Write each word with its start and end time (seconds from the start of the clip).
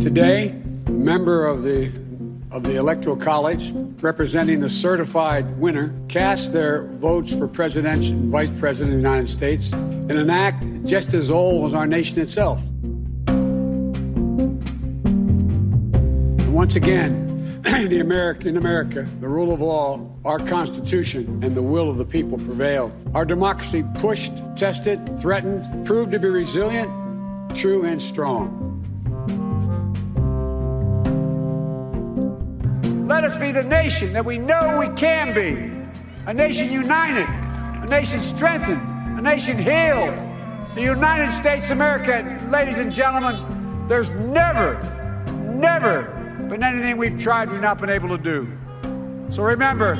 Today, 0.00 0.54
member 0.88 1.46
of 1.46 1.62
the 1.62 1.92
of 2.50 2.62
the 2.62 2.76
Electoral 2.76 3.16
College, 3.16 3.70
representing 4.00 4.60
the 4.60 4.68
certified 4.70 5.58
winner, 5.58 5.94
cast 6.08 6.54
their 6.54 6.84
votes 6.84 7.34
for 7.34 7.46
president 7.46 8.06
and 8.06 8.32
vice 8.32 8.48
president 8.58 8.94
of 8.94 9.02
the 9.02 9.08
United 9.08 9.28
States 9.28 9.72
in 9.72 10.16
an 10.16 10.30
act 10.30 10.66
just 10.84 11.12
as 11.12 11.30
old 11.30 11.66
as 11.66 11.74
our 11.74 11.86
nation 11.86 12.18
itself. 12.18 12.66
And 16.38 16.54
once 16.54 16.76
again, 16.76 17.60
the 17.62 18.00
America, 18.00 18.48
in 18.48 18.56
America, 18.56 19.06
the 19.20 19.28
rule 19.28 19.52
of 19.52 19.60
law, 19.60 20.00
our 20.24 20.38
Constitution, 20.38 21.44
and 21.44 21.54
the 21.54 21.62
will 21.62 21.90
of 21.90 21.98
the 21.98 22.06
people 22.06 22.38
prevailed. 22.38 22.90
Our 23.14 23.26
democracy 23.26 23.84
pushed, 23.98 24.32
tested, 24.56 25.20
threatened, 25.20 25.86
proved 25.86 26.12
to 26.12 26.18
be 26.18 26.28
resilient, 26.28 26.90
true, 27.54 27.84
and 27.84 28.00
strong. 28.00 28.59
Let 33.10 33.24
us 33.24 33.34
be 33.34 33.50
the 33.50 33.64
nation 33.64 34.12
that 34.12 34.24
we 34.24 34.38
know 34.38 34.78
we 34.78 34.86
can 34.94 35.34
be. 35.34 35.68
A 36.26 36.32
nation 36.32 36.70
united, 36.70 37.26
a 37.82 37.86
nation 37.86 38.22
strengthened, 38.22 38.80
a 39.18 39.20
nation 39.20 39.58
healed. 39.58 40.14
The 40.76 40.82
United 40.82 41.32
States 41.40 41.70
of 41.70 41.72
America, 41.72 42.40
ladies 42.52 42.78
and 42.78 42.92
gentlemen, 42.92 43.88
there's 43.88 44.10
never, 44.10 44.80
never 45.56 46.02
been 46.48 46.62
anything 46.62 46.98
we've 46.98 47.18
tried 47.20 47.50
we've 47.50 47.60
not 47.60 47.80
been 47.80 47.90
able 47.90 48.16
to 48.16 48.22
do. 48.22 48.48
So 49.30 49.42
remember, 49.42 49.94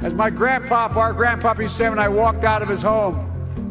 as 0.00 0.12
my 0.12 0.28
grandpop, 0.28 0.96
our 0.96 1.14
grandpop 1.14 1.60
used 1.60 1.76
to 1.76 1.84
say 1.84 1.88
when 1.88 2.00
I 2.00 2.08
walked 2.08 2.42
out 2.42 2.62
of 2.62 2.68
his 2.68 2.82
home 2.82 3.14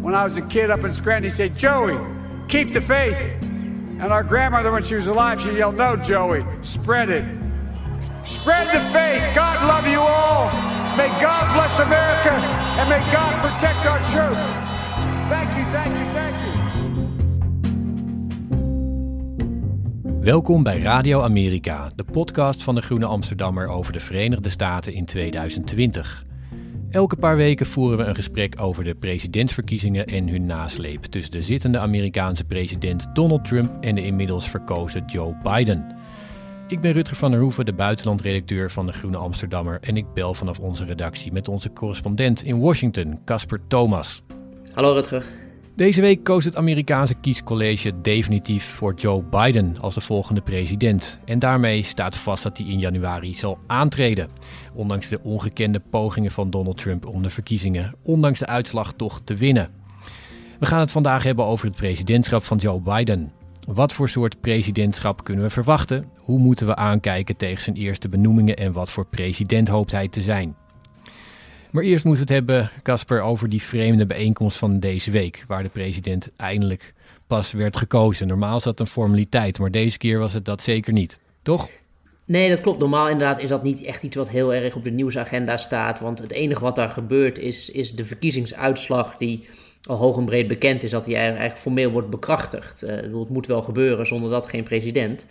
when 0.02 0.16
I 0.16 0.24
was 0.24 0.38
a 0.38 0.42
kid 0.44 0.72
up 0.72 0.86
in 0.86 0.94
Scranton, 0.94 1.30
he 1.30 1.36
said, 1.36 1.58
Joey, 1.58 2.00
keep 2.48 2.72
the 2.72 2.80
faith. 2.80 3.18
And 3.42 4.04
our 4.04 4.24
grandmother, 4.24 4.72
when 4.72 4.84
she 4.84 4.96
was 4.96 5.08
alive, 5.08 5.42
she 5.42 5.52
yelled, 5.52 5.76
No, 5.76 5.98
Joey, 5.98 6.46
spread 6.62 7.10
it. 7.10 7.39
Spread 8.30 8.68
the 8.68 8.82
faith. 8.92 9.36
God 9.36 9.68
love 9.68 9.88
you 9.88 10.02
all. 10.02 10.52
May 10.98 11.10
God 11.22 11.54
bless 11.54 11.80
America 11.80 12.34
and 12.80 12.90
may 12.90 13.12
God 13.12 13.34
protect 13.42 13.86
our 13.86 14.00
troops. 14.00 14.46
Thank 15.30 15.58
you, 15.58 15.66
thank 15.72 15.98
you, 15.98 16.06
thank 16.14 16.36
you. 16.44 16.54
Welkom 20.22 20.64
bij 20.64 20.80
Radio 20.80 21.22
Amerika, 21.22 21.88
de 21.96 22.04
podcast 22.04 22.64
van 22.64 22.76
de 22.76 22.82
Groene 22.82 23.06
Amsterdammer 23.06 23.68
over 23.68 23.94
de 23.94 24.00
Verenigde 24.00 24.50
Staten 24.50 24.94
in 24.94 25.06
2020. 25.06 26.26
Elke 26.90 27.16
paar 27.16 27.36
weken 27.36 27.66
voeren 27.66 27.98
we 27.98 28.04
een 28.04 28.16
gesprek 28.16 28.56
over 28.60 28.84
de 28.84 28.96
presidentsverkiezingen 28.96 30.06
en 30.06 30.28
hun 30.28 30.46
nasleep 30.46 31.04
tussen 31.04 31.32
de 31.32 31.42
zittende 31.42 31.80
Amerikaanse 31.80 32.44
president 32.44 33.08
Donald 33.14 33.46
Trump 33.46 33.84
en 33.84 33.96
de 33.96 34.06
inmiddels 34.06 34.50
verkozen 34.50 35.04
Joe 35.06 35.36
Biden. 35.44 35.98
Ik 36.70 36.82
ben 36.82 36.92
Rutger 36.92 37.16
van 37.16 37.32
der 37.32 37.40
Hoeven, 37.40 37.66
de 37.66 37.74
buitenlandredacteur 37.74 38.72
van 38.72 38.86
de 38.86 38.92
Groene 38.92 39.18
Amsterdammer 39.18 39.78
en 39.82 39.98
ik 39.98 40.14
bel 40.14 40.34
vanaf 40.34 40.60
onze 40.60 40.86
redactie 40.86 41.32
met 41.32 41.48
onze 41.48 41.74
correspondent 41.74 42.44
in 42.44 42.60
Washington, 42.60 43.20
Casper 43.26 43.60
Thomas. 43.68 44.22
Hallo 44.74 44.94
Rutger. 44.94 45.24
Deze 45.76 46.02
week 46.02 46.24
koos 46.24 46.46
het 46.46 46.56
Amerikaanse 46.56 47.14
kiescollege 47.14 48.02
definitief 48.02 48.64
voor 48.64 48.94
Joe 48.94 49.24
Biden 49.24 49.80
als 49.80 49.94
de 49.94 50.02
volgende 50.02 50.42
president. 50.42 51.20
En 51.26 51.40
daarmee 51.40 51.84
staat 51.84 52.16
vast 52.16 52.44
dat 52.44 52.58
hij 52.58 52.68
in 52.68 52.80
januari 52.80 53.36
zal 53.36 53.60
aantreden. 53.68 54.30
Ondanks 54.74 55.10
de 55.10 55.20
ongekende 55.24 55.82
pogingen 55.90 56.32
van 56.32 56.50
Donald 56.50 56.78
Trump 56.78 57.06
om 57.06 57.24
de 57.24 57.30
verkiezingen, 57.30 57.96
ondanks 58.04 58.40
de 58.40 58.46
uitslag 58.46 58.94
toch 58.94 59.22
te 59.24 59.36
winnen. 59.36 59.70
We 60.60 60.66
gaan 60.66 60.80
het 60.80 60.92
vandaag 60.92 61.24
hebben 61.24 61.46
over 61.46 61.66
het 61.68 61.76
presidentschap 61.76 62.44
van 62.44 62.58
Joe 62.58 62.82
Biden. 62.82 63.32
Wat 63.74 63.94
voor 63.94 64.10
soort 64.10 64.42
presidentschap 64.42 65.24
kunnen 65.24 65.44
we 65.44 65.50
verwachten? 65.50 66.10
Hoe 66.16 66.40
moeten 66.40 66.68
we 66.68 66.76
aankijken 66.76 67.36
tegen 67.36 67.64
zijn 67.64 67.76
eerste 67.76 68.10
benoemingen 68.10 68.56
en 68.56 68.72
wat 68.72 68.92
voor 68.92 69.06
president 69.06 69.68
hoopt 69.68 69.92
hij 69.92 70.08
te 70.08 70.22
zijn? 70.22 70.56
Maar 71.72 71.84
eerst 71.84 72.04
moeten 72.04 72.26
we 72.26 72.34
het 72.34 72.48
hebben, 72.48 72.72
Casper, 72.84 73.22
over 73.22 73.50
die 73.50 73.62
vreemde 73.62 74.06
bijeenkomst 74.06 74.58
van 74.58 74.80
deze 74.80 75.12
week, 75.12 75.44
waar 75.48 75.64
de 75.64 75.70
president 75.70 76.30
eindelijk 76.36 76.94
pas 77.28 77.52
werd 77.52 77.78
gekozen. 77.78 78.28
Normaal 78.28 78.58
is 78.58 78.64
dat 78.64 78.80
een 78.80 78.88
formaliteit, 78.88 79.60
maar 79.60 79.72
deze 79.72 79.98
keer 79.98 80.20
was 80.20 80.34
het 80.34 80.46
dat 80.46 80.62
zeker 80.62 80.94
niet, 80.94 81.20
toch? 81.42 81.70
Nee, 82.26 82.50
dat 82.50 82.62
klopt. 82.62 82.80
Normaal 82.80 83.10
inderdaad 83.10 83.40
is 83.40 83.50
dat 83.50 83.64
niet 83.64 83.84
echt 83.84 84.04
iets 84.04 84.16
wat 84.16 84.30
heel 84.30 84.54
erg 84.54 84.76
op 84.76 84.84
de 84.84 84.92
nieuwsagenda 84.92 85.58
staat. 85.58 86.00
Want 86.00 86.20
het 86.20 86.32
enige 86.32 86.62
wat 86.62 86.76
daar 86.76 86.90
gebeurt 86.90 87.38
is, 87.40 87.70
is 87.70 87.96
de 87.96 88.06
verkiezingsuitslag 88.06 89.16
die 89.16 89.48
al 89.84 89.98
hoog 89.98 90.18
en 90.18 90.26
breed 90.26 90.48
bekend 90.48 90.84
is 90.84 90.92
dat 90.92 91.06
hij 91.06 91.16
eigenlijk 91.16 91.58
formeel 91.58 91.92
wordt 91.92 92.10
bekrachtigd. 92.10 92.84
Uh, 92.84 92.90
het 92.90 93.30
moet 93.30 93.48
wel 93.48 93.62
gebeuren 93.62 94.08
zonder 94.08 94.30
dat 94.30 94.48
geen 94.48 94.64
president. 94.64 95.26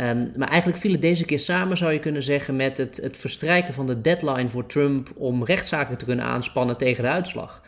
Um, 0.00 0.32
maar 0.36 0.48
eigenlijk 0.48 0.80
viel 0.80 0.92
het 0.92 1.00
deze 1.00 1.24
keer 1.24 1.40
samen, 1.40 1.76
zou 1.76 1.92
je 1.92 1.98
kunnen 1.98 2.22
zeggen, 2.22 2.56
met 2.56 2.78
het, 2.78 2.96
het 3.02 3.16
verstrijken 3.16 3.74
van 3.74 3.86
de 3.86 4.00
deadline 4.00 4.48
voor 4.48 4.66
Trump 4.66 5.10
om 5.16 5.44
rechtszaken 5.44 5.98
te 5.98 6.04
kunnen 6.04 6.24
aanspannen 6.24 6.76
tegen 6.76 7.04
de 7.04 7.10
uitslag. 7.10 7.62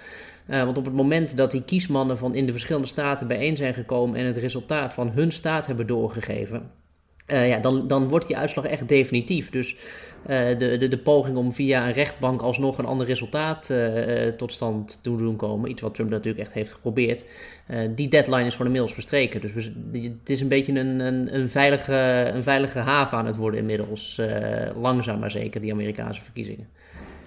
Uh, 0.46 0.64
want 0.64 0.78
op 0.78 0.84
het 0.84 0.94
moment 0.94 1.36
dat 1.36 1.50
die 1.50 1.64
kiesmannen 1.64 2.18
van 2.18 2.34
in 2.34 2.46
de 2.46 2.52
verschillende 2.52 2.88
staten 2.88 3.26
bijeen 3.26 3.56
zijn 3.56 3.74
gekomen 3.74 4.18
en 4.18 4.26
het 4.26 4.36
resultaat 4.36 4.94
van 4.94 5.10
hun 5.10 5.32
staat 5.32 5.66
hebben 5.66 5.86
doorgegeven, 5.86 6.70
uh, 7.32 7.48
ja, 7.48 7.58
dan, 7.58 7.86
dan 7.86 8.08
wordt 8.08 8.26
die 8.26 8.36
uitslag 8.36 8.64
echt 8.64 8.88
definitief. 8.88 9.50
Dus 9.50 9.76
uh, 9.76 10.48
de, 10.58 10.76
de, 10.78 10.88
de 10.88 10.98
poging 10.98 11.36
om 11.36 11.52
via 11.52 11.86
een 11.86 11.92
rechtbank 11.92 12.42
alsnog 12.42 12.78
een 12.78 12.84
ander 12.84 13.06
resultaat 13.06 13.68
uh, 13.70 14.26
tot 14.26 14.52
stand 14.52 15.02
te 15.02 15.16
doen 15.16 15.36
komen, 15.36 15.70
iets 15.70 15.82
wat 15.82 15.94
Trump 15.94 16.10
natuurlijk 16.10 16.44
echt 16.44 16.52
heeft 16.52 16.72
geprobeerd, 16.72 17.24
die 17.94 18.08
deadline 18.08 18.44
is 18.44 18.52
gewoon 18.52 18.66
inmiddels 18.66 18.92
verstreken. 18.92 19.40
Dus 19.40 19.70
het 19.92 20.30
is 20.30 20.40
een 20.40 20.48
beetje 20.48 20.78
een, 20.78 21.00
een, 21.00 21.34
een, 21.34 21.48
veilige, 21.48 22.30
een 22.34 22.42
veilige 22.42 22.78
haven 22.78 23.18
aan 23.18 23.26
het 23.26 23.36
worden 23.36 23.60
inmiddels, 23.60 24.20
langzaam 24.76 25.18
maar 25.18 25.30
zeker, 25.30 25.60
die 25.60 25.72
Amerikaanse 25.72 26.22
verkiezingen. 26.22 26.66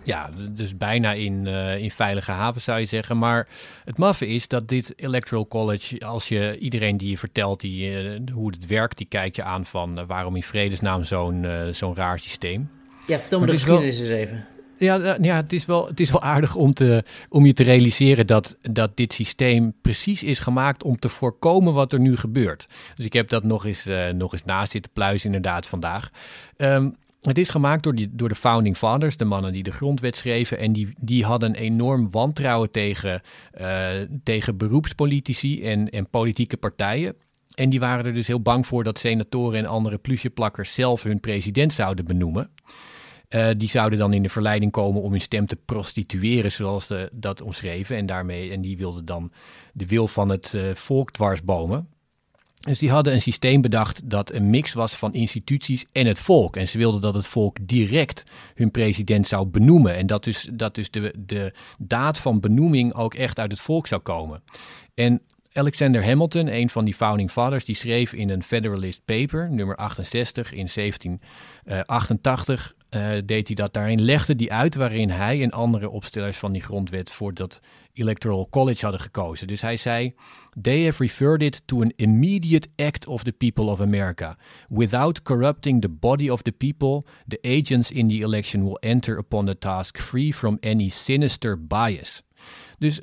Ja, 0.04 0.30
dus 0.50 0.78
bijna 0.78 1.12
in, 1.12 1.46
uh, 1.46 1.78
in 1.78 1.92
veilige 1.92 2.32
haven 2.32 2.62
zou 2.62 2.80
je 2.80 2.86
zeggen. 2.86 3.18
Maar 3.18 3.48
het 3.86 3.98
maffe 3.98 4.28
is 4.28 4.48
dat 4.48 4.68
dit 4.68 4.94
Electoral 4.96 5.48
College, 5.48 6.00
als 6.00 6.28
je 6.28 6.58
iedereen 6.58 6.98
die 6.98 7.10
je 7.10 7.18
vertelt 7.18 7.62
die, 7.62 8.04
uh, 8.04 8.20
hoe 8.34 8.52
het 8.52 8.66
werkt, 8.66 8.98
die 8.98 9.08
kijkt 9.08 9.36
je 9.36 9.44
aan 9.44 9.66
van 9.66 10.00
uh, 10.00 10.06
waarom 10.08 10.36
in 10.36 10.44
vredesnaam 10.44 11.04
zo'n 11.04 11.46
zo'n 11.72 11.96
raar 11.96 12.20
systeem. 12.20 12.70
Ja, 13.08 13.20
vertel 13.20 13.40
me 13.40 13.46
de 13.46 13.52
geschiedenis 13.52 14.00
eens 14.00 14.10
even. 14.10 14.46
Ja, 14.78 15.18
ja 15.22 15.36
het, 15.36 15.54
is 15.54 15.66
wel, 15.66 15.88
het 15.88 16.00
is 16.00 16.12
wel 16.12 16.22
aardig 16.22 16.56
om, 16.56 16.74
te, 16.74 17.04
om 17.30 17.46
je 17.46 17.54
te 17.54 17.64
realiseren 17.64 18.28
dat, 18.28 18.58
dat 18.62 18.98
dit 18.98 19.14
systeem 19.14 19.74
precies 19.82 20.24
is 20.24 20.40
gemaakt 20.40 20.84
om 20.84 21.00
te 21.00 21.10
voorkomen 21.10 21.74
wat 21.74 21.94
er 21.94 22.00
nu 22.00 22.18
gebeurt. 22.18 22.68
Dus 22.96 23.06
ik 23.06 23.14
heb 23.14 23.30
dat 23.30 23.44
nog 23.44 23.66
eens, 23.66 23.88
nog 24.16 24.34
eens 24.34 24.46
naast 24.46 24.72
zitten 24.72 24.92
pluizen 24.92 25.26
inderdaad 25.26 25.68
vandaag. 25.68 26.10
Um, 26.58 26.96
het 27.24 27.38
is 27.38 27.50
gemaakt 27.50 27.84
door, 27.84 27.96
die, 27.96 28.10
door 28.12 28.30
de 28.30 28.36
Founding 28.36 28.78
Fathers, 28.78 29.18
de 29.18 29.26
mannen 29.26 29.54
die 29.54 29.64
de 29.64 29.72
grondwet 29.72 30.18
schreven. 30.18 30.58
En 30.58 30.74
die, 30.74 30.94
die 31.00 31.26
hadden 31.26 31.56
enorm 31.56 32.12
wantrouwen 32.12 32.72
tegen, 32.72 33.22
uh, 33.62 33.88
tegen 34.24 34.58
beroepspolitici 34.58 35.64
en, 35.64 35.90
en 35.90 36.10
politieke 36.10 36.58
partijen. 36.58 37.16
En 37.54 37.70
die 37.70 37.80
waren 37.80 38.06
er 38.06 38.14
dus 38.14 38.28
heel 38.28 38.42
bang 38.42 38.68
voor 38.68 38.84
dat 38.84 39.00
senatoren 39.00 39.60
en 39.60 39.66
andere 39.66 39.98
plusjeplakkers 39.98 40.74
zelf 40.74 41.04
hun 41.04 41.20
president 41.20 41.74
zouden 41.74 42.06
benoemen. 42.06 42.52
Uh, 43.30 43.50
die 43.58 43.70
zouden 43.70 44.00
dan 44.00 44.14
in 44.14 44.24
de 44.24 44.30
verleiding 44.30 44.72
komen 44.72 45.02
om 45.02 45.12
hun 45.12 45.22
stem 45.22 45.46
te 45.46 45.56
prostitueren, 45.56 46.52
zoals 46.52 46.88
de, 46.88 47.10
dat 47.14 47.42
omschreven. 47.42 47.98
En, 47.98 48.06
daarmee, 48.06 48.52
en 48.52 48.62
die 48.62 48.78
wilden 48.78 49.06
dan 49.06 49.32
de 49.74 49.88
wil 49.88 50.08
van 50.08 50.30
het 50.30 50.54
uh, 50.56 50.74
volk 50.74 51.12
dwarsbomen. 51.12 51.88
Dus 52.64 52.80
die 52.80 52.92
hadden 52.92 53.14
een 53.14 53.22
systeem 53.22 53.62
bedacht 53.62 54.10
dat 54.10 54.34
een 54.34 54.50
mix 54.50 54.74
was 54.74 54.94
van 54.94 55.14
instituties 55.14 55.86
en 55.92 56.06
het 56.06 56.20
volk. 56.20 56.56
En 56.56 56.68
ze 56.68 56.78
wilden 56.78 57.02
dat 57.02 57.14
het 57.14 57.28
volk 57.28 57.58
direct 57.62 58.24
hun 58.56 58.72
president 58.72 59.28
zou 59.28 59.46
benoemen. 59.46 59.96
En 59.96 60.08
dat 60.08 60.24
dus, 60.24 60.50
dat 60.54 60.76
dus 60.76 60.92
de, 60.92 61.14
de 61.18 61.54
daad 61.80 62.20
van 62.20 62.40
benoeming 62.40 62.94
ook 62.94 63.14
echt 63.14 63.40
uit 63.40 63.52
het 63.52 63.60
volk 63.60 63.88
zou 63.88 64.02
komen. 64.02 64.44
En 64.94 65.22
Alexander 65.54 66.06
Hamilton, 66.06 66.48
een 66.48 66.70
van 66.70 66.86
die 66.86 66.94
founding 66.94 67.32
fathers, 67.32 67.66
die 67.66 67.76
schreef 67.76 68.14
in 68.14 68.30
een 68.30 68.44
Federalist 68.44 69.06
Paper, 69.06 69.52
nummer 69.52 69.76
68 69.76 70.52
in 70.52 70.70
1788, 70.74 72.74
uh, 72.90 73.08
deed 73.26 73.48
hij 73.48 73.56
dat. 73.56 73.74
Daarin 73.74 74.02
legde 74.02 74.34
hij 74.38 74.50
uit 74.50 74.76
waarin 74.76 75.10
hij 75.10 75.42
en 75.42 75.52
andere 75.52 75.90
opstellers 75.90 76.38
van 76.38 76.52
die 76.52 76.62
grondwet 76.62 77.12
voor 77.12 77.34
dat 77.34 77.60
Electoral 77.94 78.48
College 78.50 78.82
hadden 78.82 79.02
gekozen. 79.02 79.48
Dus 79.48 79.62
hij 79.62 79.78
zei: 79.78 80.14
They 80.62 80.84
have 80.84 81.04
referred 81.04 81.42
it 81.42 81.62
to 81.66 81.82
an 81.82 81.94
immediate 81.96 82.70
act 82.76 83.08
of 83.08 83.24
the 83.24 83.32
people 83.32 83.66
of 83.66 83.82
America. 83.82 84.38
Without 84.70 85.22
corrupting 85.22 85.82
the 85.82 85.90
body 85.90 86.30
of 86.30 86.42
the 86.42 86.52
people, 86.52 87.04
the 87.28 87.40
agents 87.42 87.92
in 87.92 88.08
the 88.08 88.20
election 88.20 88.64
will 88.64 88.78
enter 88.80 89.18
upon 89.18 89.46
the 89.46 89.58
task 89.58 89.98
free 89.98 90.34
from 90.34 90.58
any 90.62 90.90
sinister 90.90 91.68
bias. 91.68 92.22
Dus 92.78 93.02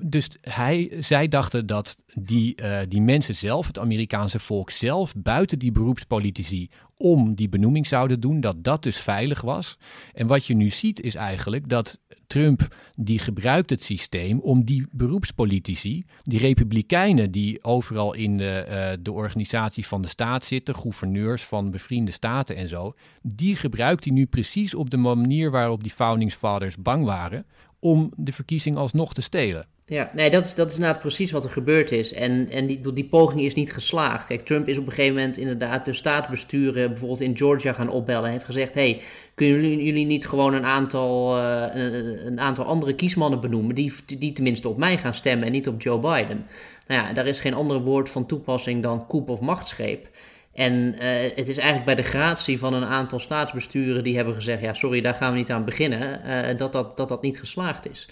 dus 0.00 0.28
hij, 0.40 0.92
zij 0.98 1.28
dachten 1.28 1.66
dat 1.66 1.96
die, 2.14 2.62
uh, 2.62 2.78
die 2.88 3.00
mensen 3.00 3.34
zelf, 3.34 3.66
het 3.66 3.78
Amerikaanse 3.78 4.38
volk 4.38 4.70
zelf, 4.70 5.14
buiten 5.16 5.58
die 5.58 5.72
beroepspolitici, 5.72 6.70
om 6.96 7.34
die 7.34 7.48
benoeming 7.48 7.86
zouden 7.86 8.20
doen, 8.20 8.40
dat 8.40 8.64
dat 8.64 8.82
dus 8.82 8.96
veilig 8.96 9.40
was. 9.40 9.78
En 10.12 10.26
wat 10.26 10.46
je 10.46 10.54
nu 10.54 10.70
ziet 10.70 11.00
is 11.00 11.14
eigenlijk 11.14 11.68
dat 11.68 12.00
Trump, 12.32 12.74
die 12.94 13.18
gebruikt 13.18 13.70
het 13.70 13.82
systeem 13.82 14.40
om 14.40 14.64
die 14.64 14.86
beroepspolitici, 14.90 16.04
die 16.22 16.38
republikeinen 16.38 17.30
die 17.30 17.64
overal 17.64 18.14
in 18.14 18.36
de, 18.36 18.66
uh, 18.68 19.02
de 19.02 19.12
organisatie 19.12 19.86
van 19.86 20.02
de 20.02 20.08
staat 20.08 20.44
zitten, 20.44 20.74
gouverneurs 20.74 21.42
van 21.42 21.70
bevriende 21.70 22.10
staten 22.10 22.56
en 22.56 22.68
zo, 22.68 22.94
die 23.22 23.56
gebruikt 23.56 24.04
hij 24.04 24.12
nu 24.12 24.26
precies 24.26 24.74
op 24.74 24.90
de 24.90 24.96
manier 24.96 25.50
waarop 25.50 25.82
die 25.82 25.92
founding 25.92 26.32
fathers 26.32 26.76
bang 26.76 27.04
waren 27.04 27.44
om 27.82 28.12
de 28.16 28.32
verkiezing 28.32 28.76
alsnog 28.76 29.14
te 29.14 29.22
stelen. 29.22 29.66
Ja, 29.84 30.10
nee, 30.14 30.30
dat 30.30 30.44
is, 30.44 30.54
dat 30.54 30.70
is 30.70 30.74
inderdaad 30.74 31.00
precies 31.00 31.30
wat 31.30 31.44
er 31.44 31.50
gebeurd 31.50 31.90
is. 31.90 32.12
En, 32.12 32.48
en 32.50 32.66
die, 32.66 32.92
die 32.92 33.04
poging 33.04 33.40
is 33.40 33.54
niet 33.54 33.72
geslaagd. 33.72 34.26
Kijk, 34.26 34.40
Trump 34.40 34.68
is 34.68 34.78
op 34.78 34.86
een 34.86 34.92
gegeven 34.92 35.14
moment 35.14 35.36
inderdaad 35.36 35.84
de 35.84 35.92
staatsbesturen 35.92 36.88
bijvoorbeeld 36.88 37.20
in 37.20 37.36
Georgia 37.36 37.72
gaan 37.72 37.88
opbellen. 37.88 38.22
Hij 38.22 38.32
heeft 38.32 38.44
gezegd, 38.44 38.74
hey, 38.74 39.00
kunnen 39.34 39.60
jullie, 39.60 39.84
jullie 39.84 40.06
niet 40.06 40.26
gewoon 40.26 40.54
een 40.54 40.64
aantal, 40.64 41.38
een, 41.38 42.26
een, 42.26 42.40
aantal 42.40 42.64
andere 42.64 42.94
kiesmannen 42.94 43.40
benoemen... 43.40 43.74
Die, 43.74 43.92
die 44.18 44.32
tenminste 44.32 44.68
op 44.68 44.76
mij 44.76 44.98
gaan 44.98 45.14
stemmen 45.14 45.46
en 45.46 45.52
niet 45.52 45.68
op 45.68 45.82
Joe 45.82 45.98
Biden? 45.98 46.46
Nou 46.86 47.06
ja, 47.06 47.12
daar 47.12 47.26
is 47.26 47.40
geen 47.40 47.54
ander 47.54 47.80
woord 47.80 48.10
van 48.10 48.26
toepassing 48.26 48.82
dan 48.82 49.06
koep 49.06 49.28
of 49.28 49.40
machtsgreep. 49.40 50.08
En 50.54 50.72
uh, 50.72 51.00
het 51.34 51.48
is 51.48 51.56
eigenlijk 51.56 51.86
bij 51.86 51.94
de 51.94 52.02
gratie 52.02 52.58
van 52.58 52.74
een 52.74 52.84
aantal 52.84 53.18
staatsbesturen 53.18 54.04
die 54.04 54.16
hebben 54.16 54.34
gezegd: 54.34 54.62
ja, 54.62 54.74
sorry, 54.74 55.00
daar 55.00 55.14
gaan 55.14 55.32
we 55.32 55.38
niet 55.38 55.50
aan 55.50 55.64
beginnen, 55.64 56.20
uh, 56.26 56.56
dat, 56.56 56.72
dat, 56.72 56.96
dat 56.96 57.08
dat 57.08 57.22
niet 57.22 57.38
geslaagd 57.38 57.90
is. 57.90 58.08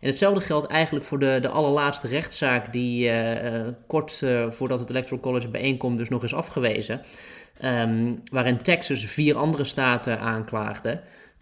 En 0.00 0.08
hetzelfde 0.08 0.40
geldt 0.40 0.66
eigenlijk 0.66 1.04
voor 1.04 1.18
de, 1.18 1.38
de 1.40 1.48
allerlaatste 1.48 2.08
rechtszaak, 2.08 2.72
die 2.72 3.08
uh, 3.08 3.68
kort 3.86 4.22
voordat 4.48 4.80
het 4.80 4.90
Electoral 4.90 5.20
College 5.20 5.48
bijeenkomt, 5.48 5.98
dus 5.98 6.08
nog 6.08 6.22
is 6.22 6.34
afgewezen. 6.34 7.00
Um, 7.64 8.22
waarin 8.30 8.58
Texas 8.58 9.04
vier 9.04 9.36
andere 9.36 9.64
staten 9.64 10.20
aanklaagde. 10.20 11.00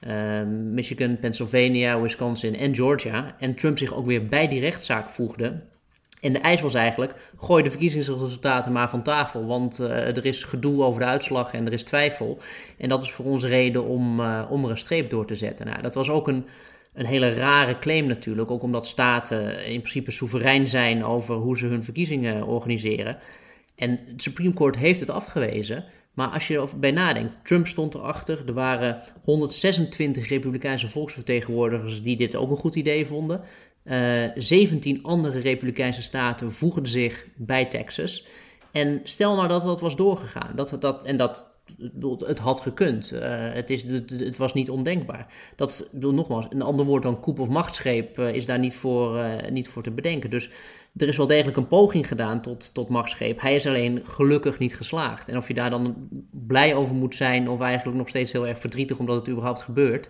Um, 0.09 0.75
Michigan, 0.75 1.19
Pennsylvania, 1.19 2.01
Wisconsin 2.01 2.57
en 2.57 2.75
Georgia. 2.75 3.35
En 3.39 3.55
Trump 3.55 3.79
zich 3.79 3.95
ook 3.95 4.07
weer 4.07 4.27
bij 4.27 4.49
die 4.49 4.61
rechtszaak 4.61 5.09
voegde. 5.09 5.61
En 6.23 6.33
de 6.33 6.39
eis 6.39 6.61
was 6.61 6.75
eigenlijk: 6.75 7.15
gooi 7.37 7.63
de 7.63 7.71
verkiezingsresultaten 7.71 8.73
maar 8.73 8.91
van 8.91 9.03
tafel. 9.03 9.47
Want 9.47 9.81
uh, 9.81 9.91
er 9.91 10.25
is 10.25 10.45
gedoe 10.45 10.83
over 10.83 11.01
de 11.01 11.07
uitslag 11.07 11.53
en 11.53 11.67
er 11.67 11.73
is 11.73 11.85
twijfel. 11.85 12.39
En 12.79 12.89
dat 12.89 13.03
is 13.03 13.13
voor 13.13 13.25
ons 13.25 13.45
reden 13.45 13.85
om, 13.85 14.21
uh, 14.21 14.47
om 14.51 14.65
er 14.65 14.71
een 14.71 14.77
streep 14.77 15.11
door 15.11 15.27
te 15.27 15.35
zetten. 15.35 15.67
Nou, 15.67 15.83
dat 15.83 15.95
was 15.95 16.11
ook 16.11 16.29
een, 16.29 16.47
een 16.95 17.07
hele 17.07 17.35
rare 17.35 17.79
claim 17.79 18.07
natuurlijk. 18.07 18.51
Ook 18.51 18.63
omdat 18.63 18.87
staten 18.87 19.67
in 19.67 19.81
principe 19.81 20.11
soeverein 20.11 20.67
zijn 20.67 21.05
over 21.05 21.35
hoe 21.35 21.59
ze 21.59 21.67
hun 21.67 21.85
verkiezingen 21.85 22.47
organiseren. 22.47 23.19
En 23.77 23.91
het 24.07 24.23
Supreme 24.23 24.55
Court 24.55 24.77
heeft 24.77 25.01
het 25.01 25.11
afgewezen. 25.11 25.85
Maar 26.15 26.29
als 26.29 26.49
je 26.49 26.61
erbij 26.61 26.91
nadenkt, 26.91 27.41
Trump 27.43 27.67
stond 27.67 27.95
erachter. 27.95 28.43
Er 28.47 28.55
waren 28.55 29.03
126 29.25 30.29
Republikeinse 30.29 30.89
volksvertegenwoordigers 30.89 32.03
die 32.03 32.17
dit 32.17 32.37
ook 32.37 32.51
een 32.51 32.57
goed 32.57 32.75
idee 32.75 33.07
vonden. 33.07 33.41
Uh, 33.85 34.25
eh, 34.25 34.33
17 34.37 35.03
andere 35.03 35.39
Republikeinse 35.39 36.03
staten 36.03 36.53
voegden 36.53 36.87
zich 36.87 37.27
bij 37.37 37.67
Texas. 37.67 38.27
En 38.73 39.01
stel 39.05 39.35
nou 39.35 39.49
dat 39.49 39.63
dat 39.63 39.81
was 39.81 39.97
doorgegaan, 39.97 40.53
dat, 40.55 40.77
dat, 40.81 41.07
en 41.07 41.17
dat 41.17 41.51
het 42.19 42.39
had 42.39 42.61
gekund. 42.61 43.13
Uh, 43.13 43.21
het, 43.53 43.71
is, 43.71 43.83
het, 44.07 44.37
was 44.37 44.55
niet 44.55 44.71
ondenkbaar. 44.71 45.27
Dat 45.57 45.89
wil 45.93 46.15
nogmaals, 46.15 46.47
een 46.49 46.63
ander 46.63 46.87
woord 46.87 47.03
dan 47.03 47.21
koep 47.21 47.39
of 47.39 47.49
machtsgreep 47.49 48.19
uh, 48.19 48.35
is 48.35 48.47
daar 48.47 48.59
niet 48.59 48.75
voor, 48.75 49.21
niet 49.51 49.69
voor 49.69 49.83
te 49.83 49.91
bedenken. 49.91 50.31
Dus 50.31 50.51
er 50.97 51.09
is 51.09 51.17
wel 51.17 51.27
degelijk 51.27 51.57
een 51.57 51.67
poging 51.67 52.09
gedaan 52.09 52.43
tot, 52.43 52.75
tot 52.75 52.89
machtsgreep. 52.89 53.41
Hij 53.41 53.55
is 53.55 53.67
alleen 53.67 54.01
gelukkig 54.05 54.59
niet 54.59 54.77
geslaagd. 54.77 55.29
En 55.29 55.37
of 55.37 55.49
je 55.49 55.55
daar 55.55 55.71
dan 55.71 56.09
blij 56.31 56.75
over 56.75 56.95
moet 56.95 57.15
zijn, 57.15 57.49
of 57.49 57.61
eigenlijk 57.61 57.99
nog 57.99 58.09
steeds 58.09 58.33
heel 58.33 58.47
erg 58.47 58.59
verdrietig 58.59 58.99
omdat 58.99 59.17
het 59.17 59.29
überhaupt 59.29 59.63
gebeurt, 59.63 60.09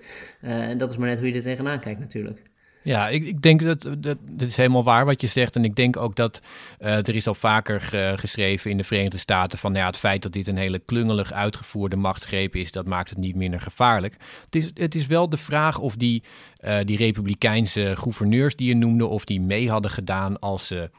dat 0.76 0.90
is 0.90 0.96
maar 0.96 1.08
net 1.08 1.18
hoe 1.18 1.28
je 1.28 1.34
er 1.34 1.42
tegenaan 1.42 1.80
kijkt 1.80 2.00
natuurlijk. 2.00 2.50
Ja, 2.82 3.08
ik, 3.08 3.26
ik 3.26 3.42
denk 3.42 3.62
dat, 3.62 3.88
dat 3.98 4.16
is 4.36 4.56
helemaal 4.56 4.84
waar 4.84 5.04
wat 5.04 5.20
je 5.20 5.26
zegt. 5.26 5.56
En 5.56 5.64
ik 5.64 5.76
denk 5.76 5.96
ook 5.96 6.16
dat 6.16 6.40
uh, 6.80 6.96
er 6.96 7.14
is 7.14 7.26
al 7.26 7.34
vaker 7.34 7.90
uh, 7.94 8.18
geschreven 8.18 8.70
in 8.70 8.76
de 8.76 8.84
Verenigde 8.84 9.18
Staten 9.18 9.58
van 9.58 9.74
ja, 9.74 9.86
het 9.86 9.96
feit 9.96 10.22
dat 10.22 10.32
dit 10.32 10.46
een 10.46 10.56
hele 10.56 10.78
klungelig 10.78 11.32
uitgevoerde 11.32 11.96
machtsgreep 11.96 12.56
is, 12.56 12.72
dat 12.72 12.86
maakt 12.86 13.10
het 13.10 13.18
niet 13.18 13.36
minder 13.36 13.60
gevaarlijk. 13.60 14.16
Het 14.44 14.54
is, 14.54 14.70
het 14.74 14.94
is 14.94 15.06
wel 15.06 15.28
de 15.28 15.36
vraag 15.36 15.78
of 15.78 15.96
die, 15.96 16.22
uh, 16.64 16.78
die 16.84 16.96
republikeinse 16.96 17.92
gouverneurs 17.96 18.56
die 18.56 18.68
je 18.68 18.76
noemde, 18.76 19.06
of 19.06 19.24
die 19.24 19.40
mee 19.40 19.70
hadden 19.70 19.90
gedaan 19.90 20.38
als 20.38 20.66
ze. 20.66 20.90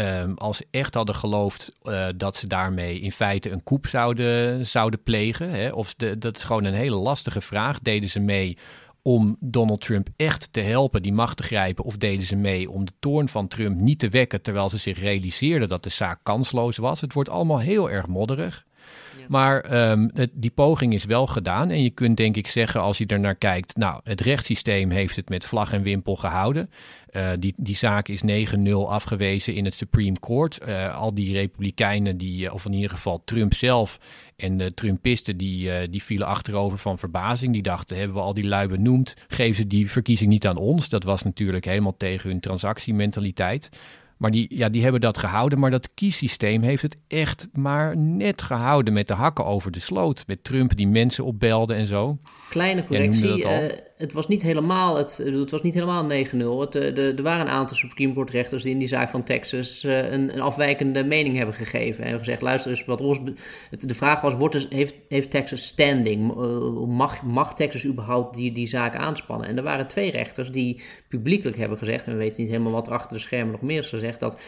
Um, 0.00 0.34
als 0.36 0.56
ze 0.56 0.66
echt 0.70 0.94
hadden 0.94 1.14
geloofd 1.14 1.72
dat 2.16 2.36
ze 2.36 2.46
daarmee 2.46 3.00
in 3.00 3.12
feite 3.12 3.50
een 3.50 3.62
koep 3.62 3.86
zouden, 3.86 4.66
zouden 4.66 5.02
plegen. 5.02 5.50
Hè? 5.50 5.68
Of 5.70 5.94
dat 5.94 6.36
is 6.36 6.44
gewoon 6.44 6.64
een 6.64 6.74
hele 6.74 6.96
lastige 6.96 7.40
vraag. 7.40 7.78
Deden 7.78 8.08
ze 8.08 8.20
mee 8.20 8.58
om 9.08 9.36
Donald 9.40 9.80
Trump 9.80 10.08
echt 10.16 10.52
te 10.52 10.60
helpen 10.60 11.02
die 11.02 11.12
macht 11.12 11.36
te 11.36 11.42
grijpen? 11.42 11.84
Of 11.84 11.96
deden 11.96 12.26
ze 12.26 12.36
mee 12.36 12.70
om 12.70 12.84
de 12.84 12.92
toorn 12.98 13.28
van 13.28 13.48
Trump 13.48 13.80
niet 13.80 13.98
te 13.98 14.08
wekken 14.08 14.42
terwijl 14.42 14.68
ze 14.68 14.78
zich 14.78 14.98
realiseerden 15.00 15.68
dat 15.68 15.82
de 15.82 15.88
zaak 15.88 16.20
kansloos 16.22 16.76
was? 16.76 17.00
Het 17.00 17.12
wordt 17.12 17.28
allemaal 17.28 17.60
heel 17.60 17.90
erg 17.90 18.06
modderig. 18.06 18.66
Maar 19.28 19.64
het, 20.14 20.30
die 20.32 20.50
poging 20.50 20.92
is 20.92 21.04
wel 21.04 21.26
gedaan. 21.26 21.70
En 21.70 21.82
je 21.82 21.90
kunt 21.90 22.16
denk 22.16 22.36
ik 22.36 22.46
zeggen, 22.46 22.80
als 22.80 22.98
je 22.98 23.06
er 23.06 23.20
naar 23.20 23.34
kijkt, 23.34 23.76
nou, 23.76 24.00
het 24.04 24.20
rechtssysteem 24.20 24.90
heeft 24.90 25.16
het 25.16 25.28
met 25.28 25.44
vlag 25.44 25.72
en 25.72 25.82
wimpel 25.82 26.16
gehouden. 26.16 26.70
Uh, 27.12 27.30
die, 27.34 27.54
die 27.56 27.76
zaak 27.76 28.08
is 28.08 28.22
9-0 28.22 28.70
afgewezen 28.88 29.54
in 29.54 29.64
het 29.64 29.74
Supreme 29.74 30.20
Court. 30.20 30.60
Uh, 30.68 30.96
al 30.96 31.14
die 31.14 31.32
republikeinen, 31.32 32.18
die, 32.18 32.52
of 32.52 32.64
in 32.64 32.72
ieder 32.72 32.90
geval 32.90 33.22
Trump 33.24 33.54
zelf 33.54 33.98
en 34.36 34.56
de 34.56 34.74
Trumpisten, 34.74 35.36
die, 35.36 35.88
die 35.88 36.02
vielen 36.02 36.26
achterover 36.26 36.78
van 36.78 36.98
verbazing. 36.98 37.52
Die 37.52 37.62
dachten, 37.62 37.96
hebben 37.96 38.16
we 38.16 38.22
al 38.22 38.34
die 38.34 38.46
lui 38.46 38.68
benoemd, 38.68 39.14
geven 39.28 39.56
ze 39.56 39.66
die 39.66 39.90
verkiezing 39.90 40.30
niet 40.30 40.46
aan 40.46 40.56
ons. 40.56 40.88
Dat 40.88 41.04
was 41.04 41.22
natuurlijk 41.22 41.64
helemaal 41.64 41.96
tegen 41.96 42.30
hun 42.30 42.40
transactiementaliteit. 42.40 43.68
Maar 44.18 44.30
die, 44.30 44.46
ja, 44.50 44.68
die 44.68 44.82
hebben 44.82 45.00
dat 45.00 45.18
gehouden. 45.18 45.58
Maar 45.58 45.70
dat 45.70 45.94
kiessysteem 45.94 46.62
heeft 46.62 46.82
het 46.82 46.96
echt 47.08 47.48
maar 47.52 47.96
net 47.96 48.42
gehouden 48.42 48.92
met 48.92 49.08
de 49.08 49.14
hakken 49.14 49.44
over 49.44 49.70
de 49.70 49.80
sloot. 49.80 50.24
Met 50.26 50.44
Trump 50.44 50.76
die 50.76 50.88
mensen 50.88 51.24
opbelde 51.24 51.74
en 51.74 51.86
zo. 51.86 52.18
Kleine 52.48 52.86
correctie. 52.86 53.38
Uh, 53.38 53.56
het 53.96 54.12
was 54.12 54.28
niet 54.28 54.42
helemaal, 54.42 54.96
het, 54.96 55.16
het 55.24 55.50
was 55.50 55.62
niet 55.62 55.74
helemaal 55.74 56.04
9-0. 56.04 56.08
Eh, 56.08 56.98
er 56.98 57.22
waren 57.22 57.46
een 57.46 57.52
aantal 57.52 57.76
Supreme 57.76 58.12
Court 58.12 58.30
rechters 58.30 58.62
die 58.62 58.72
in 58.72 58.78
die 58.78 58.88
zaak 58.88 59.10
van 59.10 59.22
Texas 59.22 59.84
uh, 59.84 60.12
een, 60.12 60.34
een, 60.34 60.40
afwijkende 60.40 61.04
mening 61.04 61.36
hebben 61.36 61.54
gegeven. 61.54 62.04
En 62.04 62.18
gezegd, 62.18 62.42
luister 62.42 62.70
eens, 62.70 62.84
wat 62.84 63.00
ons, 63.00 63.18
de 63.70 63.94
vraag 63.94 64.20
was, 64.20 64.34
wordt 64.34 64.66
heeft, 64.70 64.94
heeft 65.08 65.30
Texas 65.30 65.66
standing? 65.66 66.34
mag, 66.86 67.22
mag 67.22 67.54
Texas 67.54 67.84
überhaupt 67.84 68.34
die, 68.34 68.52
die 68.52 68.66
zaak 68.66 68.96
aanspannen? 68.96 69.48
En 69.48 69.56
er 69.56 69.62
waren 69.62 69.86
twee 69.86 70.10
rechters 70.10 70.50
die 70.50 70.80
publiekelijk 71.08 71.56
hebben 71.56 71.78
gezegd, 71.78 72.06
en 72.06 72.12
we 72.12 72.18
weten 72.18 72.42
niet 72.42 72.50
helemaal 72.50 72.72
wat 72.72 72.86
er 72.86 72.92
achter 72.92 73.16
de 73.16 73.22
schermen 73.22 73.52
nog 73.52 73.62
meer 73.62 73.78
is 73.78 73.88
gezegd, 73.88 74.07
dat 74.16 74.40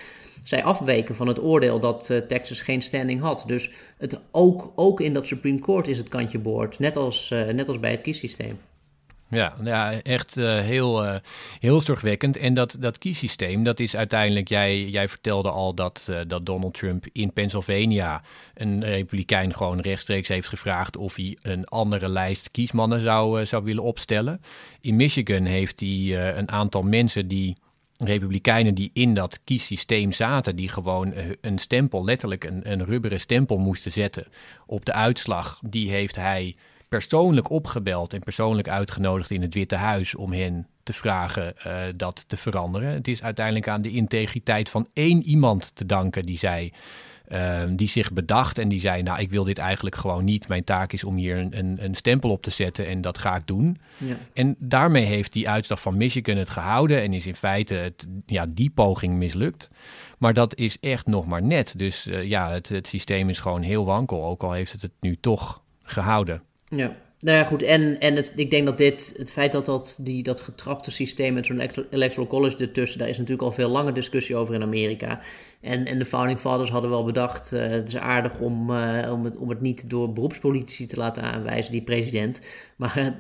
zij 0.43 0.65
afweken 0.65 1.15
van 1.15 1.27
het 1.27 1.43
oordeel 1.43 1.81
dat 1.81 2.09
uh, 2.11 2.19
Texas 2.19 2.61
geen 2.61 2.83
standing 2.83 3.21
had. 3.21 3.45
Dus 3.47 3.71
het, 3.99 4.21
ook, 4.31 4.73
ook 4.75 5.01
in 5.01 5.13
dat 5.13 5.27
Supreme 5.27 5.61
Court 5.61 5.89
is 5.89 5.99
het 5.99 6.09
kantje 6.09 6.39
boord, 6.39 6.79
net 6.79 6.97
als, 6.97 7.31
uh, 7.31 7.49
net 7.49 7.69
als 7.69 7.81
bij 7.81 7.91
het 7.91 8.01
kiessysteem. 8.01 8.59
Ja, 9.29 9.55
ja 9.65 10.03
echt 10.03 10.37
uh, 10.37 10.59
heel, 10.59 11.21
heel 11.61 11.81
zorgwekkend. 11.81 12.37
En 12.37 12.55
dat, 12.55 12.77
dat 12.81 12.99
kiessysteem, 12.99 13.65
dat 13.65 13.81
is 13.81 13.97
uiteindelijk... 13.97 14.49
Jij, 14.49 14.85
jij 14.85 15.09
vertelde 15.09 15.51
al 15.51 15.75
dat, 15.75 16.13
dat 16.27 16.47
Donald 16.47 16.75
Trump 16.75 17.07
in 17.13 17.33
Pennsylvania... 17.33 18.23
een 18.55 18.85
republikein 18.85 19.55
gewoon 19.55 19.81
rechtstreeks 19.81 20.29
heeft 20.29 20.49
gevraagd... 20.49 20.97
of 20.97 21.17
hij 21.17 21.37
een 21.43 21.65
andere 21.65 22.09
lijst 22.09 22.51
kiesmannen 22.51 23.01
zou, 23.01 23.47
zou 23.47 23.65
willen 23.65 23.83
opstellen. 23.83 24.41
In 24.81 24.97
Michigan 24.97 25.45
heeft 25.45 25.81
hij 25.81 26.35
een 26.37 26.51
aantal 26.51 26.83
mensen 26.83 27.29
die 27.29 27.57
republikeinen 28.07 28.75
die 28.75 28.91
in 28.93 29.15
dat 29.15 29.41
kiessysteem 29.45 30.13
zaten, 30.13 30.57
die 30.57 30.69
gewoon 30.69 31.13
eh, 31.13 31.25
een 31.41 31.59
stempel, 31.59 32.05
letterlijk 32.05 32.45
een, 32.45 32.71
een 32.71 32.85
rubberen 32.85 33.21
stempel 33.21 33.59
moesten 33.59 33.93
zetten 33.93 34.27
op 34.67 34.85
de 34.85 34.93
uitslag, 34.93 35.61
die 35.65 35.91
heeft 35.91 36.17
hij 36.17 36.57
persoonlijk 36.89 37.51
opgebeld 37.51 38.13
en 38.13 38.21
persoonlijk 38.21 38.69
uitgenodigd 38.69 39.31
in 39.31 39.43
het 39.43 39.55
Witte 39.55 39.77
Huis 39.77 40.15
om 40.15 40.33
hen 40.33 40.67
te 40.83 40.93
vragen 40.93 41.55
uh, 41.67 41.83
dat 41.97 42.25
te 42.29 42.37
veranderen. 42.37 42.93
Het 42.93 43.09
is 43.09 43.23
uiteindelijk 43.23 43.69
aan 43.69 43.83
de 43.83 43.91
integriteit 43.91 44.69
van 44.69 44.89
één 44.93 45.23
iemand 45.23 45.75
te 45.75 45.87
danken 45.87 46.23
die 46.23 46.39
zei. 46.39 46.73
Uh, 47.33 47.63
die 47.71 47.89
zich 47.89 48.13
bedacht 48.13 48.59
en 48.59 48.69
die 48.69 48.81
zei: 48.81 49.03
Nou, 49.03 49.21
ik 49.21 49.31
wil 49.31 49.45
dit 49.45 49.59
eigenlijk 49.59 49.97
gewoon 49.97 50.25
niet. 50.25 50.49
Mijn 50.49 50.65
taak 50.65 50.93
is 50.93 51.05
om 51.05 51.17
hier 51.17 51.39
een, 51.39 51.59
een, 51.59 51.85
een 51.85 51.95
stempel 51.95 52.31
op 52.31 52.43
te 52.43 52.51
zetten 52.51 52.87
en 52.87 53.01
dat 53.01 53.19
ga 53.19 53.37
ik 53.37 53.47
doen. 53.47 53.79
Ja. 53.97 54.17
En 54.33 54.57
daarmee 54.59 55.05
heeft 55.05 55.33
die 55.33 55.49
uitslag 55.49 55.81
van 55.81 55.97
Michigan 55.97 56.37
het 56.37 56.51
gehouden 56.51 57.03
en 57.03 57.13
is 57.13 57.27
in 57.27 57.35
feite 57.35 57.75
het, 57.75 58.07
ja, 58.27 58.47
die 58.49 58.71
poging 58.71 59.15
mislukt. 59.15 59.71
Maar 60.19 60.35
dat 60.35 60.57
is 60.57 60.79
echt 60.81 61.07
nog 61.07 61.27
maar 61.27 61.43
net. 61.43 61.79
Dus 61.79 62.07
uh, 62.07 62.25
ja, 62.25 62.51
het, 62.53 62.69
het 62.69 62.87
systeem 62.87 63.29
is 63.29 63.41
gewoon 63.41 63.63
heel 63.63 63.85
wankel, 63.85 64.25
ook 64.25 64.43
al 64.43 64.53
heeft 64.53 64.73
het 64.73 64.83
het 64.83 64.93
nu 65.01 65.17
toch 65.21 65.63
gehouden. 65.83 66.43
Ja. 66.69 66.97
Nou 67.21 67.37
ja, 67.39 67.45
goed. 67.45 67.63
En, 67.63 68.01
en 68.01 68.17
het, 68.17 68.33
ik 68.37 68.51
denk 68.51 68.67
dat 68.67 68.79
dit, 68.79 69.15
het 69.17 69.33
feit 69.33 69.53
dat 69.53 69.65
dat, 69.65 69.99
die, 70.01 70.23
dat 70.23 70.41
getrapte 70.41 70.91
systeem 70.91 71.35
met 71.35 71.47
zo'n 71.47 71.61
electoral 71.91 72.27
college 72.27 72.57
ertussen, 72.57 72.99
daar 72.99 73.09
is 73.09 73.19
natuurlijk 73.19 73.43
al 73.43 73.53
veel 73.53 73.69
lange 73.69 73.93
discussie 73.93 74.37
over 74.37 74.55
in 74.55 74.63
Amerika. 74.63 75.21
En, 75.61 75.85
en 75.87 75.99
de 75.99 76.05
founding 76.05 76.39
fathers 76.39 76.71
hadden 76.71 76.91
wel 76.91 77.05
bedacht, 77.05 77.53
uh, 77.53 77.61
het 77.61 77.89
is 77.89 77.97
aardig 77.97 78.41
om, 78.41 78.71
uh, 78.71 79.13
om, 79.13 79.25
het, 79.25 79.37
om 79.37 79.49
het 79.49 79.61
niet 79.61 79.91
door 79.91 80.13
beroepspolitici 80.13 80.87
te 80.87 80.97
laten 80.97 81.23
aanwijzen, 81.23 81.73
die 81.73 81.83
president. 81.83 82.41
Maar 82.77 83.17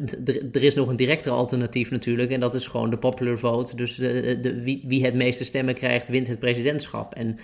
er 0.53 0.63
is 0.63 0.75
nog 0.75 0.89
een 0.89 0.97
directer 0.97 1.33
alternatief 1.33 1.91
natuurlijk, 1.91 2.31
en 2.31 2.41
dat 2.41 2.55
is 2.55 2.67
gewoon 2.67 2.91
de 2.91 2.99
popular 2.99 3.39
vote. 3.39 3.77
Dus 3.77 3.95
de, 3.95 4.39
de, 4.41 4.63
wie, 4.63 4.85
wie 4.87 5.05
het 5.05 5.15
meeste 5.15 5.45
stemmen 5.45 5.75
krijgt, 5.75 6.09
wint 6.09 6.27
het 6.27 6.39
presidentschap. 6.39 7.15
En 7.15 7.39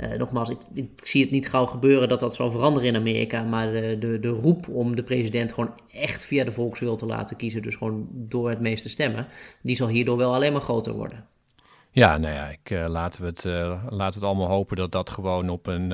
uh, 0.00 0.12
nogmaals, 0.12 0.48
ik, 0.48 0.58
ik, 0.74 0.88
zie 1.02 1.22
het 1.22 1.30
niet 1.30 1.48
gauw 1.48 1.66
gebeuren 1.66 2.08
dat 2.08 2.20
dat 2.20 2.34
zal 2.34 2.50
veranderen 2.50 2.88
in 2.88 2.96
Amerika. 2.96 3.42
Maar 3.42 3.72
de, 3.72 3.98
de, 3.98 4.20
de 4.20 4.28
roep 4.28 4.68
om 4.68 4.96
de 4.96 5.02
president 5.02 5.52
gewoon 5.52 5.74
echt 5.92 6.24
via 6.24 6.44
de 6.44 6.52
volkswil 6.52 6.96
te 6.96 7.06
laten 7.06 7.36
kiezen, 7.36 7.62
dus 7.62 7.76
gewoon 7.76 8.08
door 8.10 8.48
het 8.48 8.60
meeste 8.60 8.88
stemmen, 8.88 9.26
die 9.62 9.76
zal 9.76 9.88
hierdoor 9.88 10.16
wel 10.16 10.34
alleen 10.34 10.52
maar 10.52 10.60
groter 10.60 10.92
worden. 10.92 11.26
Ja, 11.90 12.18
nou 12.18 12.34
ja, 12.34 12.48
ik, 12.48 12.70
uh, 12.70 12.86
laten, 12.88 13.20
we 13.22 13.26
het, 13.26 13.44
uh, 13.44 13.84
laten 13.88 14.20
we 14.20 14.26
het 14.26 14.34
allemaal 14.34 14.56
hopen 14.56 14.76
dat 14.76 14.92
dat 14.92 15.10
gewoon 15.10 15.48
op 15.48 15.66
een, 15.66 15.90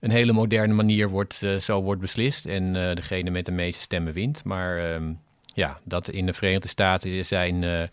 een 0.00 0.10
hele 0.10 0.32
moderne 0.32 0.74
manier 0.74 1.08
wordt, 1.08 1.42
zo 1.60 1.82
wordt 1.82 2.00
beslist. 2.00 2.46
En 2.46 2.72
degene 2.72 3.30
met 3.30 3.44
de 3.44 3.52
meeste 3.52 3.80
stemmen 3.80 4.12
wint. 4.12 4.44
Maar 4.44 4.94
um, 4.94 5.18
ja, 5.54 5.78
dat 5.84 6.08
in 6.08 6.26
de 6.26 6.32
Verenigde 6.32 6.68
Staten 6.68 7.24
zijn 7.24 7.62
uh, 7.62 7.80
uh, 7.80 7.88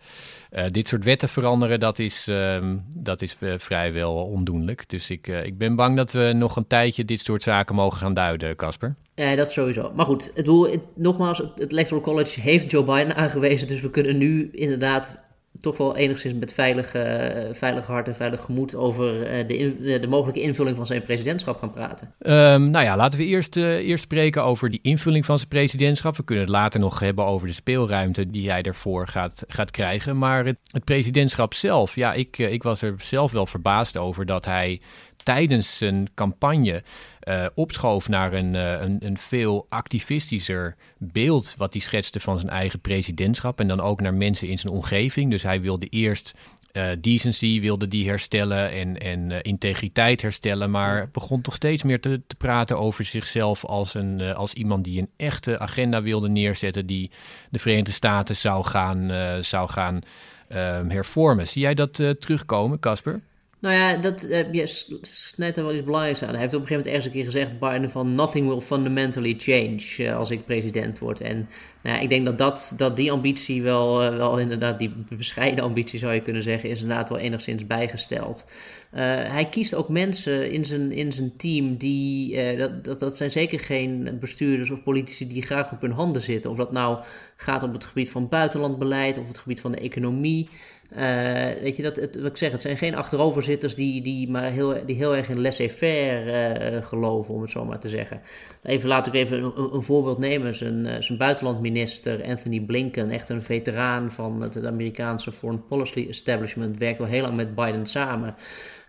dit 0.68 0.88
soort 0.88 1.04
wetten 1.04 1.30
veranderen, 1.30 1.80
dat 1.80 2.00
is, 2.00 2.28
uh, 2.28 2.74
dat 2.96 3.22
is 3.22 3.36
uh, 3.40 3.54
vrijwel 3.58 4.16
ondoenlijk. 4.26 4.90
Dus 4.90 5.10
ik, 5.10 5.28
ik 5.28 5.58
ben 5.58 5.76
bang 5.76 5.96
dat 5.96 6.12
we 6.12 6.32
nog 6.36 6.56
een 6.56 6.68
tijdje 6.68 7.06
dit 7.06 7.20
soort 7.20 7.44
zaken 7.44 7.76
mogen 7.76 8.00
gaan 8.00 8.14
duiden, 8.14 8.56
Casper. 8.56 8.96
Ja, 9.16 9.36
dat 9.36 9.52
sowieso. 9.52 9.92
Maar 9.96 10.06
goed, 10.06 10.32
het, 10.36 10.80
nogmaals, 10.96 11.38
het 11.38 11.72
Electoral 11.72 12.04
College 12.04 12.42
heeft 12.42 12.72
Joe 12.72 12.84
Biden 12.84 13.16
aangewezen, 13.16 13.68
dus 13.68 13.82
we 13.82 13.90
kunnen 13.90 14.18
nu 14.18 14.50
inderdaad 14.52 15.28
toch 15.60 15.78
wel 15.78 15.98
enigszins 15.98 16.34
met 16.34 16.54
veilig, 16.54 16.96
uh, 16.96 17.04
veilig 17.52 17.88
hart 17.88 18.08
en 18.08 18.16
veilig 18.16 18.42
gemoed 18.42 18.76
over 18.76 19.16
uh, 19.16 19.48
de, 19.48 20.00
de, 20.00 20.08
mogelijke 20.08 20.42
invulling 20.42 20.76
van 20.76 20.86
zijn 20.86 21.04
presidentschap 21.04 21.60
gaan 21.60 21.72
praten. 21.72 22.14
Um, 22.20 22.70
nou 22.70 22.86
ja, 22.86 22.96
laten 22.96 23.20
we 23.20 23.26
eerst, 23.26 23.56
uh, 23.56 23.88
eerst 23.88 24.04
spreken 24.04 24.44
over 24.44 24.70
die 24.70 24.80
invulling 24.82 25.26
van 25.26 25.38
zijn 25.38 25.50
presidentschap. 25.50 26.18
We 26.18 26.24
kunnen 26.24 26.44
het 26.44 26.54
later 26.54 26.80
nog 26.80 27.00
hebben 27.00 27.26
over 27.26 27.48
de 27.48 27.54
speelruimte 27.54 28.30
die 28.30 28.50
hij 28.50 28.62
ervoor 28.62 29.08
gaat, 29.08 29.44
gaat 29.48 29.72
krijgen. 29.72 30.18
Maar 30.18 30.46
het, 30.46 30.58
het 30.72 30.84
presidentschap 30.84 31.54
zelf, 31.54 31.96
ja, 31.96 32.14
ik, 32.14 32.38
ik 32.38 32.64
was 32.64 32.82
er 32.82 32.96
zelf 32.98 33.32
wel 33.32 33.46
verbaasd 33.46 33.98
over 33.98 34.26
dat 34.26 34.46
hij 34.46 34.82
tijdens 35.24 35.78
zijn 35.78 36.08
campagne 36.14 36.84
uh, 37.30 37.46
opschoof 37.54 38.10
naar 38.10 38.34
een, 38.34 38.54
uh, 38.54 38.82
een, 38.82 38.98
een, 39.00 39.18
veel 39.18 39.66
activistischer 39.70 40.76
beeld 40.98 41.56
wat 41.58 41.74
hij 41.74 41.82
schetste 41.82 42.20
van 42.20 42.40
zijn 42.40 42.52
eigen 42.52 42.80
presidentschap 42.80 43.60
en 43.60 43.68
dan 43.68 43.80
ook 43.80 44.02
naar 44.02 44.14
mensen 44.14 44.48
in 44.48 44.58
zijn 44.58 44.74
omgeving. 44.74 45.32
Dus 45.32 45.44
hij 45.44 45.62
wilde 45.62 45.86
eerst 45.86 46.34
uh, 46.74 46.90
decency 47.02 47.62
wilde 47.62 47.88
die 47.88 48.08
herstellen 48.08 48.72
en, 48.72 48.98
en 48.98 49.42
integriteit 49.42 50.22
herstellen, 50.22 50.72
maar 50.72 51.10
begon 51.12 51.42
toch 51.42 51.56
steeds 51.56 51.84
meer 51.84 52.02
te, 52.02 52.22
te 52.28 52.36
praten 52.36 52.80
over 52.80 53.04
zichzelf 53.04 53.66
als, 53.66 53.94
een, 53.94 54.22
als 54.22 54.54
iemand 54.54 54.84
die 54.84 55.00
een 55.00 55.10
echte 55.18 55.60
agenda 55.60 56.02
wilde 56.02 56.30
neerzetten 56.30 56.86
die 56.86 57.12
de 57.50 57.60
Verenigde 57.60 57.92
Staten 57.92 58.36
zou 58.36 58.66
gaan, 58.66 59.12
zou 59.44 59.70
gaan 59.70 60.02
ehm, 60.48 60.90
hervormen. 60.90 61.48
Zie 61.48 61.62
jij 61.62 61.74
dat 61.74 61.94
terugkomen, 61.94 62.80
Casper? 62.80 63.22
Nou 63.60 63.76
ja, 63.76 63.98
dat 63.98 64.24
uh, 64.24 64.54
je 64.54 64.64
snijdt 65.02 65.58
er 65.58 65.64
wel 65.64 65.74
iets 65.74 65.84
belangrijks 65.84 66.24
aan. 66.24 66.30
Hij 66.30 66.40
heeft 66.40 66.54
op 66.54 66.62
een 66.62 66.68
gegeven 66.68 66.92
moment 66.92 67.06
ergens 67.06 67.06
een 67.06 67.12
keer 67.12 67.48
gezegd, 67.50 67.60
Biden, 67.60 67.90
van 67.90 68.16
nothing 68.16 68.48
will 68.48 68.60
fundamentally 68.60 69.36
change 69.38 69.96
uh, 69.98 70.18
als 70.18 70.32
ik 70.32 70.46
president 70.46 71.00
word. 71.00 71.22
En 71.22 71.50
nou 71.84 71.96
ja, 71.96 72.02
ik 72.02 72.10
denk 72.10 72.26
dat, 72.26 72.38
dat, 72.38 72.74
dat 72.78 72.98
die 72.98 73.12
ambitie 73.12 73.62
wel, 73.62 74.04
uh, 74.04 74.18
wel 74.18 74.40
inderdaad, 74.40 74.80
die 74.80 74.94
bescheiden 75.18 75.64
ambitie 75.64 76.00
zou 76.00 76.14
je 76.14 76.22
kunnen 76.22 76.44
zeggen, 76.44 76.70
is 76.70 76.82
inderdaad 76.82 77.10
wel 77.10 77.18
enigszins 77.18 77.68
bijgesteld. 77.68 78.46
hij 78.92 79.50
kiest 79.50 79.76
ook 79.76 79.90
mensen 79.90 80.52
in 80.52 80.66
zijn, 80.66 80.92
in 80.92 81.12
zijn 81.12 81.38
team 81.38 81.78
die, 81.78 82.58
dat, 82.58 82.84
dat, 82.84 83.00
dat 83.00 83.18
zijn 83.18 83.32
zeker 83.32 83.60
geen 83.60 84.18
bestuurders 84.20 84.70
of 84.70 84.84
politici 84.84 85.28
die 85.28 85.42
graag 85.42 85.72
op 85.72 85.82
hun 85.82 85.92
handen 85.92 86.22
zitten. 86.22 86.52
Of 86.52 86.58
dat 86.58 86.72
nou 86.72 86.98
gaat 87.36 87.64
op 87.64 87.74
het 87.74 87.84
gebied 87.84 88.12
van 88.12 88.30
buitenlandbeleid 88.30 89.18
of 89.18 89.28
het 89.28 89.38
gebied 89.38 89.62
van 89.62 89.72
de 89.72 89.80
economie. 89.80 90.50
Uh, 90.98 91.62
weet 91.62 91.76
je, 91.76 91.84
dat, 91.84 91.96
het, 91.96 92.16
wat 92.16 92.26
ik 92.26 92.38
zeg, 92.38 92.52
het 92.52 92.62
zijn 92.62 92.78
geen 92.78 92.96
achteroverzitters 92.96 93.76
die, 93.76 94.02
die, 94.02 94.30
maar 94.30 94.44
heel, 94.44 94.86
die 94.86 94.96
heel 94.96 95.16
erg 95.16 95.30
in 95.30 95.42
laissez-faire 95.42 96.72
uh, 96.72 96.86
geloven, 96.86 97.34
om 97.34 97.42
het 97.42 97.52
zo 97.52 97.66
maar 97.66 97.80
te 97.80 97.90
zeggen. 97.90 98.22
Even 98.64 98.90
laat 98.90 99.08
ik 99.08 99.14
even 99.14 99.44
een, 99.44 99.74
een 99.74 99.82
voorbeeld 99.82 100.18
nemen. 100.18 100.56
Zijn, 100.56 100.86
uh, 100.86 100.96
zijn 101.00 101.18
buitenlandminister 101.18 102.24
Anthony 102.24 102.60
Blinken, 102.60 103.10
echt 103.10 103.30
een 103.30 103.42
veteraan 103.42 104.12
van 104.12 104.42
het, 104.42 104.66
Amerikaanse 104.66 105.32
foreign 105.32 105.64
policy 105.68 106.06
establishment, 106.10 106.78
werkt 106.78 107.00
al 107.00 107.06
heel 107.06 107.22
lang 107.22 107.36
met 107.36 107.56
Biden 107.56 107.86
samen. 107.86 108.36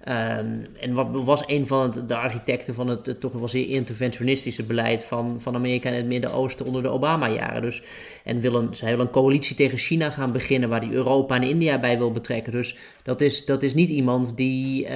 Um, 0.09 0.66
en 0.80 0.92
wat 0.92 1.09
was 1.11 1.42
een 1.47 1.66
van 1.66 1.95
de 2.07 2.16
architecten 2.16 2.75
van 2.75 2.88
het, 2.88 3.21
toch 3.21 3.33
wel 3.33 3.49
zeer 3.49 3.69
interventionistische 3.69 4.62
beleid 4.62 5.04
van, 5.04 5.40
van 5.40 5.54
Amerika 5.54 5.88
en 5.88 5.97
het 5.97 6.07
Midden-Oosten 6.07 6.66
onder 6.66 6.83
de 6.83 6.88
Obama-jaren. 6.88 7.62
Dus, 7.62 7.83
en 8.25 8.40
willen, 8.40 8.75
zij 8.75 8.92
een 8.92 9.11
coalitie 9.11 9.57
tegen 9.57 9.78
China 9.78 10.11
gaan 10.11 10.33
beginnen, 10.33 10.69
waar 10.69 10.80
die 10.80 10.92
Europa 10.92 11.35
en 11.35 11.42
India 11.42 11.80
bij 11.80 11.89
wil 11.99 12.11
betrekken. 12.11 12.52
Dus 12.52 12.76
dat 13.02 13.20
is, 13.20 13.44
dat 13.44 13.62
is 13.62 13.75
niet 13.75 13.88
iemand 13.88 14.37
die 14.37 14.82
uh, 14.85 14.90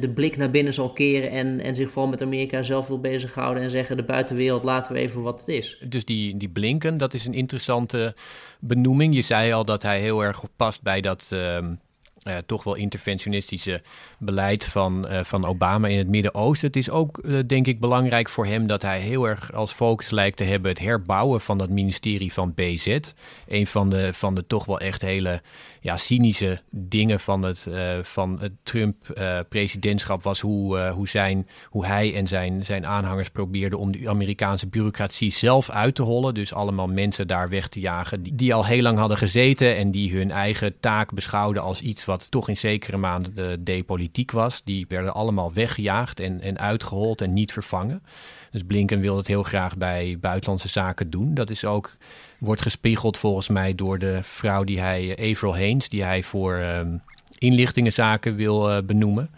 de 0.00 0.10
blik 0.14 0.36
naar 0.36 0.50
binnen 0.50 0.74
zal 0.74 0.92
keren 0.92 1.30
en, 1.30 1.60
en 1.60 1.74
zich 1.74 1.90
vooral 1.90 2.10
met 2.10 2.22
Amerika 2.22 2.62
zelf 2.62 2.86
wil 2.86 3.00
bezighouden 3.00 3.62
en 3.62 3.70
zeggen: 3.70 3.96
de 3.96 4.04
buitenwereld 4.04 4.64
laten 4.64 4.92
we 4.92 4.98
even 4.98 5.22
wat 5.22 5.40
het 5.40 5.48
is. 5.48 5.82
Dus 5.88 6.04
die, 6.04 6.36
die 6.36 6.48
Blinken, 6.48 6.96
dat 6.96 7.14
is 7.14 7.26
een 7.26 7.34
interessante 7.34 8.14
benoeming. 8.60 9.14
Je 9.14 9.22
zei 9.22 9.52
al 9.52 9.64
dat 9.64 9.82
hij 9.82 10.00
heel 10.00 10.24
erg 10.24 10.42
past 10.56 10.82
bij 10.82 11.00
dat. 11.00 11.30
Uh 11.32 11.58
uh, 12.24 12.36
toch 12.46 12.64
wel 12.64 12.74
interventionistische 12.74 13.82
beleid 14.18 14.64
van, 14.64 15.06
uh, 15.06 15.24
van 15.24 15.44
Obama 15.44 15.88
in 15.88 15.98
het 15.98 16.08
Midden-Oosten. 16.08 16.68
Het 16.68 16.76
is 16.76 16.90
ook, 16.90 17.22
denk 17.48 17.66
ik, 17.66 17.80
belangrijk 17.80 18.28
voor 18.28 18.46
hem 18.46 18.66
dat 18.66 18.82
hij 18.82 19.00
heel 19.00 19.28
erg 19.28 19.52
als 19.52 19.72
focus 19.72 20.10
lijkt 20.10 20.36
te 20.36 20.44
hebben 20.44 20.70
het 20.70 20.78
herbouwen 20.78 21.40
van 21.40 21.58
dat 21.58 21.70
ministerie 21.70 22.32
van 22.32 22.54
BZ. 22.54 22.98
Een 23.48 23.66
van 23.66 23.90
de, 23.90 24.12
van 24.12 24.34
de 24.34 24.46
toch 24.46 24.64
wel 24.64 24.80
echt 24.80 25.02
hele 25.02 25.42
ja, 25.80 25.96
cynische 25.96 26.60
dingen 26.70 27.20
van 27.20 27.42
het, 27.42 27.68
van 28.02 28.40
het 28.40 28.52
Trump-presidentschap 28.62 30.22
was 30.22 30.40
hoe, 30.40 30.88
hoe, 30.88 31.08
zijn, 31.08 31.48
hoe 31.64 31.86
hij 31.86 32.14
en 32.14 32.26
zijn, 32.26 32.64
zijn 32.64 32.86
aanhangers 32.86 33.30
probeerden 33.30 33.78
om 33.78 33.92
de 33.92 34.08
Amerikaanse 34.08 34.66
bureaucratie 34.66 35.32
zelf 35.32 35.70
uit 35.70 35.94
te 35.94 36.02
hollen. 36.02 36.34
Dus 36.34 36.54
allemaal 36.54 36.88
mensen 36.88 37.26
daar 37.26 37.48
weg 37.48 37.68
te 37.68 37.80
jagen 37.80 38.22
die, 38.22 38.34
die 38.34 38.54
al 38.54 38.66
heel 38.66 38.82
lang 38.82 38.98
hadden 38.98 39.16
gezeten 39.16 39.76
en 39.76 39.90
die 39.90 40.16
hun 40.16 40.30
eigen 40.30 40.80
taak 40.80 41.12
beschouwden 41.12 41.62
als 41.62 41.80
iets 41.80 42.04
wat 42.04 42.30
toch 42.30 42.48
in 42.48 42.56
zekere 42.56 42.98
de 43.34 43.56
depolitiek 43.60 44.30
was. 44.30 44.64
Die 44.64 44.84
werden 44.88 45.14
allemaal 45.14 45.52
weggejaagd 45.52 46.20
en, 46.20 46.40
en 46.40 46.58
uitgehold 46.58 47.20
en 47.20 47.32
niet 47.32 47.52
vervangen. 47.52 48.02
Dus 48.50 48.62
Blinken 48.62 49.00
wil 49.00 49.16
het 49.16 49.26
heel 49.26 49.42
graag 49.42 49.76
bij 49.76 50.18
buitenlandse 50.20 50.68
zaken 50.68 51.10
doen. 51.10 51.34
Dat 51.34 51.50
is 51.50 51.64
ook, 51.64 51.96
wordt 52.40 52.62
gespiegeld 52.62 53.18
volgens 53.18 53.48
mij 53.48 53.74
door 53.74 53.98
de 53.98 54.18
vrouw 54.22 54.64
die 54.64 54.80
hij, 54.80 55.16
Avril 55.30 55.54
Haines, 55.54 55.88
die 55.88 56.02
hij 56.02 56.22
voor 56.22 56.54
um, 56.54 57.02
inlichtingenzaken 57.38 58.34
wil 58.34 58.70
uh, 58.70 58.78
benoemen. 58.84 59.30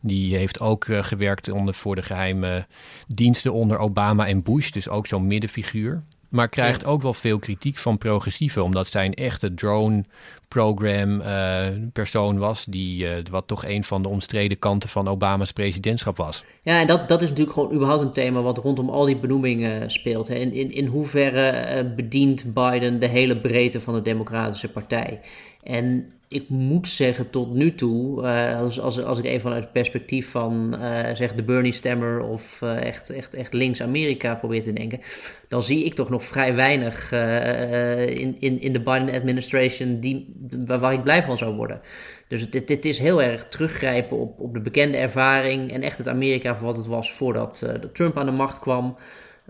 Die 0.00 0.36
heeft 0.36 0.60
ook 0.60 0.86
uh, 0.86 1.02
gewerkt 1.02 1.50
onder, 1.50 1.74
voor 1.74 1.94
de 1.94 2.02
geheime 2.02 2.66
diensten 3.06 3.52
onder 3.52 3.78
Obama 3.78 4.26
en 4.26 4.42
Bush, 4.42 4.70
dus 4.70 4.88
ook 4.88 5.06
zo'n 5.06 5.26
middenfiguur. 5.26 6.02
Maar 6.28 6.48
krijgt 6.48 6.84
ook 6.84 7.02
wel 7.02 7.14
veel 7.14 7.38
kritiek 7.38 7.76
van 7.76 7.98
progressieven, 7.98 8.64
omdat 8.64 8.86
zij 8.88 9.04
een 9.04 9.14
echte 9.14 9.54
drone 9.54 10.04
program 10.54 11.20
uh, 11.20 11.66
persoon 11.92 12.38
was, 12.38 12.64
die, 12.64 13.04
uh, 13.04 13.12
wat 13.30 13.46
toch 13.46 13.64
een 13.64 13.84
van 13.84 14.02
de 14.02 14.08
omstreden 14.08 14.58
kanten 14.58 14.88
van 14.88 15.08
Obama's 15.08 15.52
presidentschap 15.52 16.16
was. 16.16 16.44
Ja, 16.62 16.80
en 16.80 16.86
dat, 16.86 17.08
dat 17.08 17.22
is 17.22 17.28
natuurlijk 17.28 17.56
gewoon 17.56 17.72
überhaupt 17.74 18.02
een 18.02 18.10
thema 18.10 18.42
wat 18.42 18.58
rondom 18.58 18.88
al 18.88 19.04
die 19.04 19.16
benoemingen 19.16 19.90
speelt. 19.90 20.28
Hè. 20.28 20.34
In, 20.34 20.52
in, 20.52 20.70
in 20.70 20.86
hoeverre 20.86 21.82
uh, 21.84 21.94
bedient 21.94 22.54
Biden 22.54 22.98
de 22.98 23.06
hele 23.06 23.36
breedte 23.36 23.80
van 23.80 23.94
de 23.94 24.02
Democratische 24.02 24.68
Partij? 24.68 25.20
En 25.62 26.12
ik 26.32 26.48
moet 26.48 26.88
zeggen, 26.88 27.30
tot 27.30 27.54
nu 27.54 27.74
toe, 27.74 28.22
uh, 28.22 28.60
als, 28.60 28.80
als, 28.80 29.02
als 29.02 29.18
ik 29.18 29.24
even 29.24 29.40
vanuit 29.40 29.62
het 29.62 29.72
perspectief 29.72 30.30
van 30.30 30.74
uh, 30.78 31.14
zeg 31.14 31.34
de 31.34 31.42
Bernie-stemmer 31.42 32.20
of 32.20 32.60
uh, 32.64 32.82
echt, 32.82 33.10
echt, 33.10 33.34
echt 33.34 33.52
links-Amerika 33.52 34.34
probeer 34.34 34.62
te 34.62 34.72
denken, 34.72 35.00
dan 35.48 35.62
zie 35.62 35.84
ik 35.84 35.94
toch 35.94 36.10
nog 36.10 36.24
vrij 36.24 36.54
weinig 36.54 37.12
in, 37.12 38.36
in, 38.38 38.60
in 38.60 38.72
de 38.72 38.80
Biden-administration 38.80 40.00
die, 40.00 40.34
waar 40.66 40.92
ik 40.92 41.02
blij 41.02 41.22
van 41.22 41.38
zou 41.38 41.54
worden. 41.54 41.80
Dus 42.28 42.40
het, 42.40 42.68
het, 42.68 42.84
is 42.84 42.98
heel 42.98 43.22
erg 43.22 43.46
teruggrijpen 43.46 44.16
op, 44.16 44.40
op 44.40 44.54
de 44.54 44.60
bekende 44.60 44.98
ervaring 44.98 45.72
en 45.72 45.82
echt 45.82 45.98
het 45.98 46.08
Amerika 46.08 46.56
voor 46.56 46.66
wat 46.66 46.76
het 46.76 46.86
was 46.86 47.12
voordat 47.12 47.66
Trump 47.92 48.18
aan 48.18 48.26
de 48.26 48.32
macht 48.32 48.58
kwam. 48.58 48.96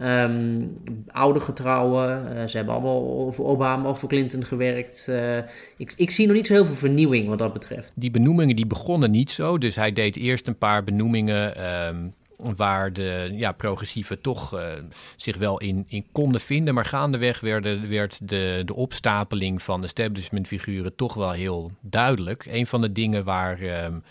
Um, 0.02 0.78
oude 1.06 1.40
getrouwen. 1.40 2.36
Uh, 2.36 2.46
ze 2.46 2.56
hebben 2.56 2.74
allemaal 2.74 3.32
voor 3.32 3.46
Obama 3.46 3.88
of 3.88 3.98
voor 3.98 4.08
Clinton 4.08 4.44
gewerkt. 4.44 5.06
Uh, 5.10 5.36
ik, 5.76 5.92
ik, 5.96 6.10
zie 6.10 6.26
nog 6.26 6.36
niet 6.36 6.46
zo 6.46 6.52
heel 6.52 6.64
veel 6.64 6.74
vernieuwing 6.74 7.26
wat 7.26 7.38
dat 7.38 7.52
betreft. 7.52 7.92
Die 7.96 8.10
benoemingen 8.10 8.56
die 8.56 8.66
begonnen 8.66 9.10
niet 9.10 9.30
zo. 9.30 9.58
Dus 9.58 9.76
hij 9.76 9.92
deed 9.92 10.16
eerst 10.16 10.46
een 10.46 10.58
paar 10.58 10.84
benoemingen 10.84 11.64
um, 11.88 12.14
waar 12.56 12.92
de 12.92 13.30
ja, 13.32 13.52
progressieven 13.52 14.20
toch 14.20 14.54
uh, 14.54 14.60
zich 15.16 15.36
wel 15.36 15.58
in, 15.60 15.84
in 15.88 16.04
konden 16.12 16.40
vinden. 16.40 16.74
Maar 16.74 16.84
gaandeweg 16.84 17.40
werd, 17.40 18.28
de, 18.28 18.62
de 18.64 18.74
opstapeling 18.74 19.62
van 19.62 19.84
establishmentfiguren 19.84 20.96
toch 20.96 21.14
wel 21.14 21.32
heel 21.32 21.70
duidelijk. 21.80 22.46
Een 22.50 22.66
van 22.66 22.80
de 22.80 22.92
dingen 22.92 23.24
waar... 23.24 23.84
Um, 23.84 24.02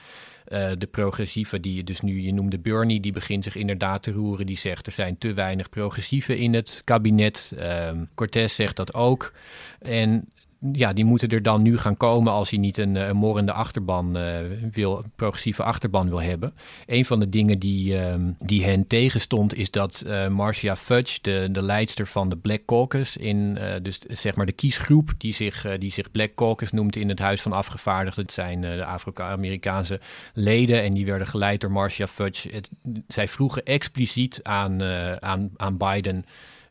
uh, 0.50 0.72
de 0.77 0.88
progressieven 0.88 1.62
die 1.62 1.75
je 1.75 1.84
dus 1.84 2.01
nu, 2.01 2.22
je 2.22 2.34
noemde 2.34 2.60
Bernie, 2.60 3.00
die 3.00 3.12
begint 3.12 3.44
zich 3.44 3.56
inderdaad 3.56 4.03
te 4.03 4.12
roeren. 4.12 4.46
Die 4.46 4.58
zegt 4.58 4.86
er 4.86 4.91
zijn 4.91 5.18
te 5.18 5.34
weinig 5.34 5.70
progressieven 5.70 6.38
in 6.38 6.53
het 6.53 6.82
kabinet. 6.84 7.53
Um, 7.60 8.10
Cortés 8.15 8.56
zegt 8.56 8.75
dat 8.75 8.94
ook. 8.94 9.34
En 9.79 10.29
ja, 10.74 10.94
die 10.94 11.06
moeten 11.06 11.30
er 11.30 11.42
dan 11.42 11.62
nu 11.62 11.78
gaan 11.78 11.98
komen 11.98 12.34
als 12.34 12.50
hij 12.50 12.60
niet 12.60 12.78
een, 12.78 12.96
een 12.96 13.16
morrende 13.16 13.51
achterban 13.51 14.18
uh, 14.18 14.38
wil, 14.72 15.04
progressieve 15.16 15.63
achterban 15.63 16.10
wil 16.10 16.22
hebben. 16.22 16.54
Een 16.86 17.06
van 17.06 17.20
de 17.20 17.30
dingen 17.30 17.60
die, 17.60 17.98
um, 17.98 18.36
die 18.39 18.63
hen 18.63 18.88
tegenstond 18.88 19.56
is 19.56 19.72
dat 19.72 20.04
uh, 20.08 20.28
Marcia 20.28 20.75
Fudge, 20.75 21.20
de, 21.22 21.48
de 21.51 21.62
leidster 21.62 22.08
van 22.08 22.30
de 22.30 22.38
Black 22.38 22.66
Caucus, 22.66 23.18
in 23.18 23.58
dus 23.82 24.00
zeg 24.08 24.36
maar 24.36 24.46
de 24.46 24.51
kiesgroep 24.51 25.12
die 25.18 25.34
zich, 25.34 25.78
die 25.78 25.92
zich 25.92 26.12
Black 26.12 26.36
Caucus 26.36 26.72
noemt 26.72 26.96
in 26.96 27.10
het 27.10 27.20
Huis 27.20 27.42
van 27.42 27.54
Afgevaardigden. 27.54 28.24
Het 28.24 28.34
zijn 28.34 28.62
de 28.62 28.86
Afro-Amerikaanse 28.86 30.00
leden 30.34 30.82
en 30.82 30.94
die 30.94 31.06
werden 31.06 31.28
geleid 31.28 31.62
door 31.62 31.72
Marcia 31.72 32.08
Fudge. 32.08 32.50
Het, 32.51 32.70
zij 33.08 33.28
vroegen 33.28 33.66
expliciet 33.66 34.39
aan, 34.44 34.84
aan, 35.20 35.51
aan 35.56 35.78
Biden 35.78 36.25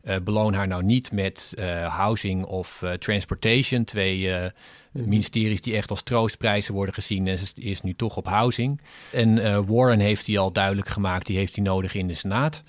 uh, 0.09 0.17
beloon 0.25 0.55
haar 0.55 0.67
nou 0.67 0.83
niet 0.83 1.13
met 1.13 1.55
uh, 1.59 1.97
housing 1.97 2.45
of 2.45 2.83
uh, 2.85 2.93
transportation. 2.93 3.85
Twee 3.85 4.29
mhm. 4.29 5.09
ministeries 5.09 5.61
die 5.61 5.77
echt 5.77 5.91
als 5.91 6.03
troostprijzen 6.03 6.75
worden 6.75 6.95
gezien. 6.95 7.27
En 7.27 7.39
ze 7.39 7.47
is 7.55 7.81
nu 7.81 7.95
toch 7.95 8.17
op 8.17 8.27
housing. 8.27 8.81
En 9.13 9.67
Warren 9.67 10.01
heeft 10.01 10.25
die 10.25 10.39
al 10.39 10.53
duidelijk 10.53 10.89
gemaakt. 10.89 11.27
Die 11.27 11.37
heeft 11.37 11.55
hij 11.55 11.65
nodig 11.65 11.95
in 11.95 12.07
de 12.07 12.15
Senaat. 12.15 12.63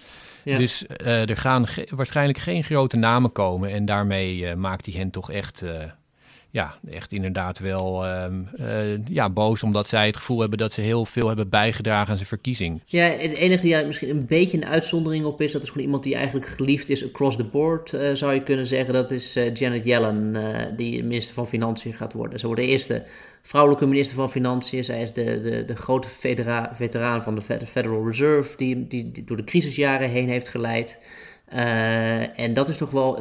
Ja. 0.44 0.58
Dus 0.58 0.86
er 1.04 1.38
gaan 1.38 1.68
ge 1.68 1.88
waarschijnlijk 1.96 2.40
geen 2.40 2.64
grote 2.64 2.98
namen 2.98 3.32
komen. 3.32 3.70
En 3.70 3.86
daarmee 3.86 4.56
maakt 4.56 4.86
hij 4.86 4.96
hen 4.96 5.12
toch 5.12 5.32
echt 5.32 5.64
ja, 6.52 6.76
echt 6.90 7.12
inderdaad 7.12 7.60
wel 7.60 8.08
um, 8.08 8.50
uh, 8.60 9.06
ja, 9.08 9.30
boos 9.30 9.64
omdat 9.64 9.88
zij 9.88 10.06
het 10.06 10.18
gevoel 10.18 10.40
hebben 10.40 10.58
dat 10.58 10.74
ze 10.74 10.82
heel 10.82 11.06
veel 11.06 11.28
hebben 11.28 11.50
bijgedragen 11.50 12.10
aan 12.10 12.16
zijn 12.16 12.28
verkiezing. 12.28 12.82
Ja, 12.86 13.04
het 13.04 13.34
enige 13.34 13.62
die 13.62 13.86
misschien 13.86 14.10
een 14.10 14.26
beetje 14.26 14.58
een 14.58 14.66
uitzondering 14.66 15.26
op 15.26 15.42
is, 15.42 15.52
dat 15.52 15.64
is 15.64 15.70
gewoon 15.70 15.86
iemand 15.86 16.04
die 16.04 16.16
eigenlijk 16.16 16.48
geliefd 16.48 16.90
is 16.90 17.06
across 17.06 17.38
the 17.38 17.44
board, 17.44 17.94
uh, 17.94 18.14
zou 18.14 18.34
je 18.34 18.44
kunnen 18.44 18.68
zeggen. 18.68 18.94
Dat 18.94 19.12
is 19.12 19.38
uh, 19.38 19.54
Janet 19.54 19.84
Yellen, 19.84 20.38
die 20.76 21.04
minister 21.04 21.34
van 21.34 21.48
Financiën 21.48 21.94
gaat 21.94 22.14
worden. 22.14 22.40
Ze 22.40 22.46
wordt 22.46 22.62
de 22.62 22.68
eerste 22.68 23.04
vrouwelijke 23.42 23.86
minister 23.86 24.16
van 24.16 24.32
Financiën. 24.32 24.84
Zij 24.84 25.02
is 25.02 25.14
de, 25.14 25.42
de, 25.42 25.66
de 25.66 25.76
grote 25.76 26.08
veteraan 26.72 27.24
van 27.24 27.36
de 27.36 27.42
Federal 27.66 28.06
Reserve, 28.06 28.58
die, 28.58 28.88
die 28.88 29.24
door 29.26 29.38
de 29.38 29.44
crisisjaren 29.44 30.10
heen 30.10 30.30
heeft 30.30 30.50
geleid. 30.50 31.00
Uh, 31.54 32.40
en 32.40 32.54
dat 32.54 32.70
is 32.70 32.78
toch 32.78 32.92
wel, 32.92 33.20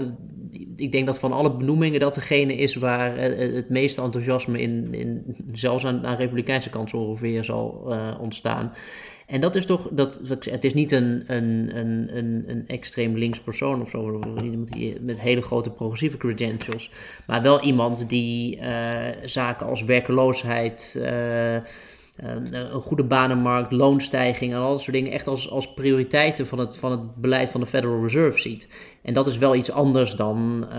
ik 0.76 0.92
denk 0.92 1.06
dat 1.06 1.18
van 1.18 1.32
alle 1.32 1.56
benoemingen 1.56 2.00
dat 2.00 2.14
degene 2.14 2.56
is 2.56 2.75
waar 2.75 3.17
het 3.17 3.69
meeste 3.69 4.02
enthousiasme 4.02 4.60
in, 4.60 4.88
in 4.95 5.36
zelfs 5.52 5.86
aan, 5.86 6.02
de 6.02 6.14
republikeinse 6.14 6.71
kant 6.71 6.95
ongeveer 6.95 7.45
zal 7.45 7.95
ontstaan. 8.21 8.73
En 9.26 9.41
dat 9.41 9.56
is 9.56 9.67
toch, 9.67 9.88
dat, 9.93 10.21
het 10.50 10.64
is 10.64 10.75
niet 10.75 10.93
een, 10.93 11.23
een, 11.26 11.78
een, 11.78 12.17
een, 12.17 12.45
een 12.47 12.64
extreem 12.67 13.17
links 13.17 13.41
persoon 13.41 13.80
of 13.80 13.88
zo, 13.88 13.99
of 13.99 14.43
iemand 14.43 14.73
die, 14.73 15.00
met 15.00 15.21
hele 15.21 15.43
grote 15.43 15.71
progressieve 15.71 16.17
credentials, 16.17 16.91
maar 17.26 17.43
wel 17.43 17.60
iemand 17.62 18.08
die 18.08 18.60
zaken 19.25 19.67
als 19.67 19.84
werkeloosheid. 19.84 21.00
Ehm, 22.19 22.54
een 22.54 22.81
goede 22.81 23.04
banenmarkt, 23.04 23.73
loonstijging 23.73 24.52
en 24.52 24.59
al 24.59 24.71
dat 24.71 24.83
soort 24.83 24.97
dingen 24.97 25.13
echt 25.13 25.26
als, 25.26 25.50
als 25.50 25.73
prioriteiten 25.75 26.47
van 26.47 26.59
het, 26.59 26.76
van 26.76 26.91
het 26.91 27.15
beleid 27.15 27.49
van 27.49 27.61
de 27.61 27.67
Federal 27.67 28.02
Reserve 28.02 28.41
ziet. 28.41 28.69
En 29.02 29.15
dat 29.15 29.26
is 29.26 29.39
wel 29.39 29.54
iets 29.54 29.71
anders 29.71 30.15
dan 30.15 30.65
uh, 30.65 30.73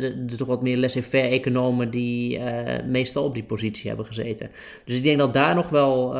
de, 0.00 0.34
toch 0.36 0.48
wat 0.48 0.62
meer 0.62 0.76
laissez-faire 0.76 1.28
economen 1.28 1.90
die 1.90 2.40
meestal 2.86 3.24
op 3.24 3.34
die 3.34 3.44
positie 3.44 3.88
hebben 3.88 4.06
gezeten. 4.06 4.50
Dus 4.84 4.96
ik 4.96 5.02
denk 5.02 5.18
dat 5.18 5.32
daar 5.32 5.54
nog 5.54 5.68
wel 5.68 6.16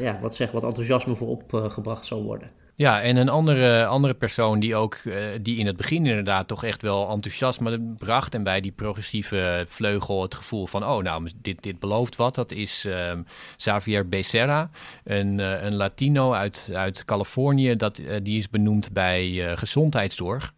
ja, 0.00 0.18
wat, 0.22 0.34
zeg, 0.34 0.50
wat 0.50 0.64
enthousiasme 0.64 1.14
voor 1.14 1.28
opgebracht 1.28 2.06
zal 2.06 2.22
worden. 2.22 2.50
Ja, 2.78 3.02
en 3.02 3.16
een 3.16 3.28
andere, 3.28 3.86
andere 3.86 4.14
persoon 4.14 4.60
die 4.60 4.76
ook 4.76 4.94
uh, 4.94 5.14
die 5.40 5.58
in 5.58 5.66
het 5.66 5.76
begin 5.76 6.06
inderdaad 6.06 6.48
toch 6.48 6.64
echt 6.64 6.82
wel 6.82 7.10
enthousiasme 7.10 7.94
bracht. 7.98 8.34
En 8.34 8.42
bij 8.42 8.60
die 8.60 8.72
progressieve 8.72 9.64
vleugel 9.68 10.22
het 10.22 10.34
gevoel 10.34 10.66
van 10.66 10.84
oh, 10.84 11.02
nou, 11.02 11.28
dit, 11.36 11.62
dit 11.62 11.78
belooft 11.78 12.16
wat. 12.16 12.34
Dat 12.34 12.52
is 12.52 12.84
um, 12.84 13.26
Xavier 13.56 14.08
Becerra, 14.08 14.70
een, 15.04 15.38
uh, 15.38 15.62
een 15.62 15.74
Latino 15.74 16.32
uit, 16.32 16.70
uit 16.74 17.04
Californië. 17.04 17.76
Dat, 17.76 17.98
uh, 17.98 18.14
die 18.22 18.38
is 18.38 18.50
benoemd 18.50 18.92
bij 18.92 19.56
gezondheidszorg. 19.56 20.52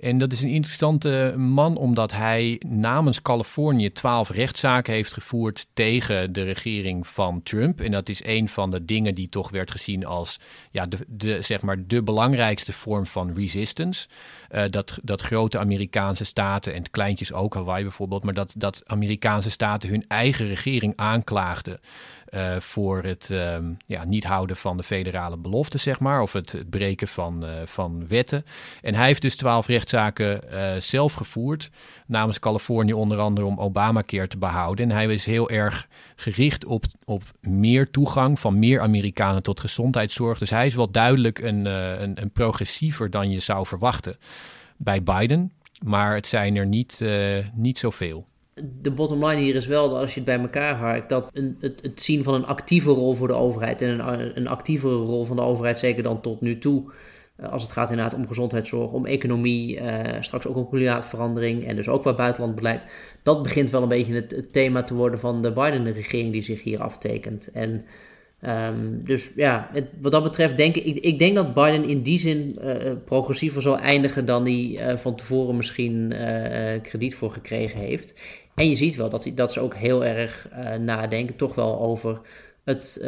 En 0.00 0.18
dat 0.18 0.32
is 0.32 0.42
een 0.42 0.48
interessante 0.48 1.34
man 1.36 1.76
omdat 1.76 2.12
hij 2.12 2.60
namens 2.66 3.22
Californië 3.22 3.92
twaalf 3.92 4.30
rechtszaken 4.30 4.92
heeft 4.92 5.12
gevoerd 5.12 5.66
tegen 5.74 6.32
de 6.32 6.42
regering 6.42 7.06
van 7.06 7.42
Trump. 7.42 7.80
En 7.80 7.90
dat 7.90 8.08
is 8.08 8.24
een 8.24 8.48
van 8.48 8.70
de 8.70 8.84
dingen 8.84 9.14
die 9.14 9.28
toch 9.28 9.50
werd 9.50 9.70
gezien 9.70 10.06
als 10.06 10.40
ja, 10.70 10.86
de, 10.86 10.98
de, 11.06 11.42
zeg 11.42 11.62
maar 11.62 11.86
de 11.86 12.02
belangrijkste 12.02 12.72
vorm 12.72 13.06
van 13.06 13.34
resistance. 13.34 14.08
Uh, 14.54 14.62
dat, 14.70 14.98
dat 15.02 15.20
grote 15.20 15.58
Amerikaanse 15.58 16.24
staten, 16.24 16.74
en 16.74 16.90
kleintjes 16.90 17.32
ook, 17.32 17.54
Hawaii 17.54 17.82
bijvoorbeeld, 17.82 18.24
maar 18.24 18.34
dat, 18.34 18.54
dat 18.56 18.82
Amerikaanse 18.86 19.50
staten 19.50 19.88
hun 19.88 20.04
eigen 20.08 20.46
regering 20.46 20.92
aanklaagden. 20.96 21.80
Uh, 22.30 22.56
voor 22.56 23.02
het 23.02 23.28
uh, 23.32 23.56
ja, 23.86 24.04
niet 24.04 24.24
houden 24.24 24.56
van 24.56 24.76
de 24.76 24.82
federale 24.82 25.36
belofte, 25.36 25.78
zeg 25.78 26.00
maar, 26.00 26.22
of 26.22 26.32
het, 26.32 26.64
breken 26.70 27.08
van, 27.08 27.44
uh, 27.44 27.50
van 27.64 28.08
wetten. 28.08 28.44
En 28.82 28.94
hij 28.94 29.06
heeft 29.06 29.22
dus 29.22 29.36
twaalf 29.36 29.66
rechtszaken 29.66 30.42
zelf 30.82 31.12
gevoerd, 31.12 31.70
namens 32.06 32.38
Californië 32.38 32.92
onder 32.92 33.18
andere 33.18 33.46
om 33.46 33.58
Obamacare 33.58 34.26
te 34.26 34.38
behouden. 34.38 34.90
En 34.90 34.96
hij 34.96 35.06
is 35.06 35.26
heel 35.26 35.50
erg 35.50 35.88
gericht 36.16 36.64
op, 36.64 36.84
op 37.04 37.22
meer 37.40 37.90
toegang 37.90 38.40
van 38.40 38.58
meer 38.58 38.80
Amerikanen 38.80 39.42
tot 39.42 39.60
gezondheidszorg. 39.60 40.38
Dus 40.38 40.50
hij 40.50 40.66
is 40.66 40.74
wel 40.74 40.90
duidelijk 40.90 41.38
een, 41.38 41.64
een, 41.64 42.22
een 42.22 42.30
progressiever 42.30 43.10
dan 43.10 43.30
je 43.30 43.40
zou 43.40 43.66
verwachten 43.66 44.16
bij 44.76 45.02
Biden. 45.02 45.52
Maar 45.84 46.14
het 46.14 46.26
zijn 46.26 46.56
er 46.56 46.66
niet, 46.66 47.04
niet 47.54 47.78
zoveel 47.78 48.26
de 48.80 48.90
bottom 48.90 49.24
line 49.24 49.40
hier 49.40 49.54
is 49.54 49.66
wel 49.66 49.88
dat 49.88 50.00
als 50.00 50.14
je 50.14 50.20
het 50.20 50.28
bij 50.28 50.38
elkaar 50.38 50.74
harkt, 50.74 51.08
dat 51.08 51.30
een, 51.34 51.56
het, 51.60 51.82
het, 51.82 52.02
zien 52.02 52.22
van 52.22 52.34
een 52.34 52.46
actieve 52.46 52.90
rol 52.90 53.14
voor 53.14 53.28
de 53.28 53.34
overheid 53.34 53.82
en 53.82 54.08
een, 54.08 54.36
een 54.36 54.46
actievere 54.46 54.94
rol 54.94 55.24
van 55.24 55.36
de 55.36 55.42
overheid, 55.42 55.78
zeker 55.78 56.02
dan 56.02 56.20
tot 56.20 56.40
nu 56.40 56.58
toe, 56.58 56.92
eh, 57.36 57.48
als 57.48 57.62
het 57.62 57.72
gaat 57.72 57.90
inderdaad 57.90 58.14
om 58.14 58.26
gezondheidszorg, 58.26 58.92
om 58.92 59.06
economie, 59.06 59.80
uh, 59.80 60.00
straks 60.20 60.46
ook 60.46 60.56
om 60.56 60.68
klimaatverandering 60.68 61.64
en 61.64 61.76
dus 61.76 61.88
ook 61.88 62.02
wat 62.02 62.16
buitenlandbeleid, 62.16 62.84
dat 63.22 63.42
begint 63.42 63.70
wel 63.70 63.82
een 63.82 63.88
beetje 63.88 64.14
het, 64.14 64.30
het 64.30 64.52
thema 64.52 64.82
te 64.82 64.94
worden 64.94 65.20
van 65.20 65.42
de 65.42 65.52
Biden-regering 65.52 66.32
die 66.32 66.42
zich 66.42 66.62
hier 66.62 66.82
aftekent. 66.82 67.50
En 67.50 67.82
Um, 68.42 69.04
dus 69.04 69.32
ja, 69.36 69.68
het, 69.72 69.88
wat 70.00 70.12
dat 70.12 70.22
betreft 70.22 70.56
denk 70.56 70.76
ik, 70.76 70.96
ik 70.96 71.18
denk 71.18 71.34
dat 71.34 71.54
Biden 71.54 71.84
in 71.84 72.02
die 72.02 72.18
zin 72.18 72.56
uh, 72.60 72.92
progressiever 73.04 73.62
zal 73.62 73.78
eindigen 73.78 74.24
dan 74.24 74.42
hij 74.42 74.78
uh, 74.80 74.96
van 74.96 75.16
tevoren 75.16 75.56
misschien 75.56 76.14
krediet 76.82 77.14
voor 77.14 77.30
gekregen 77.30 77.78
heeft. 77.78 78.20
En 78.54 78.68
je 78.68 78.76
ziet 78.76 78.96
wel 78.96 79.10
dat, 79.10 79.30
dat 79.34 79.52
ze 79.52 79.60
ook 79.60 79.74
heel 79.74 80.04
erg 80.04 80.48
nadenken, 80.80 81.36
toch 81.36 81.54
wel 81.54 81.80
over 81.80 82.20
het. 82.64 82.98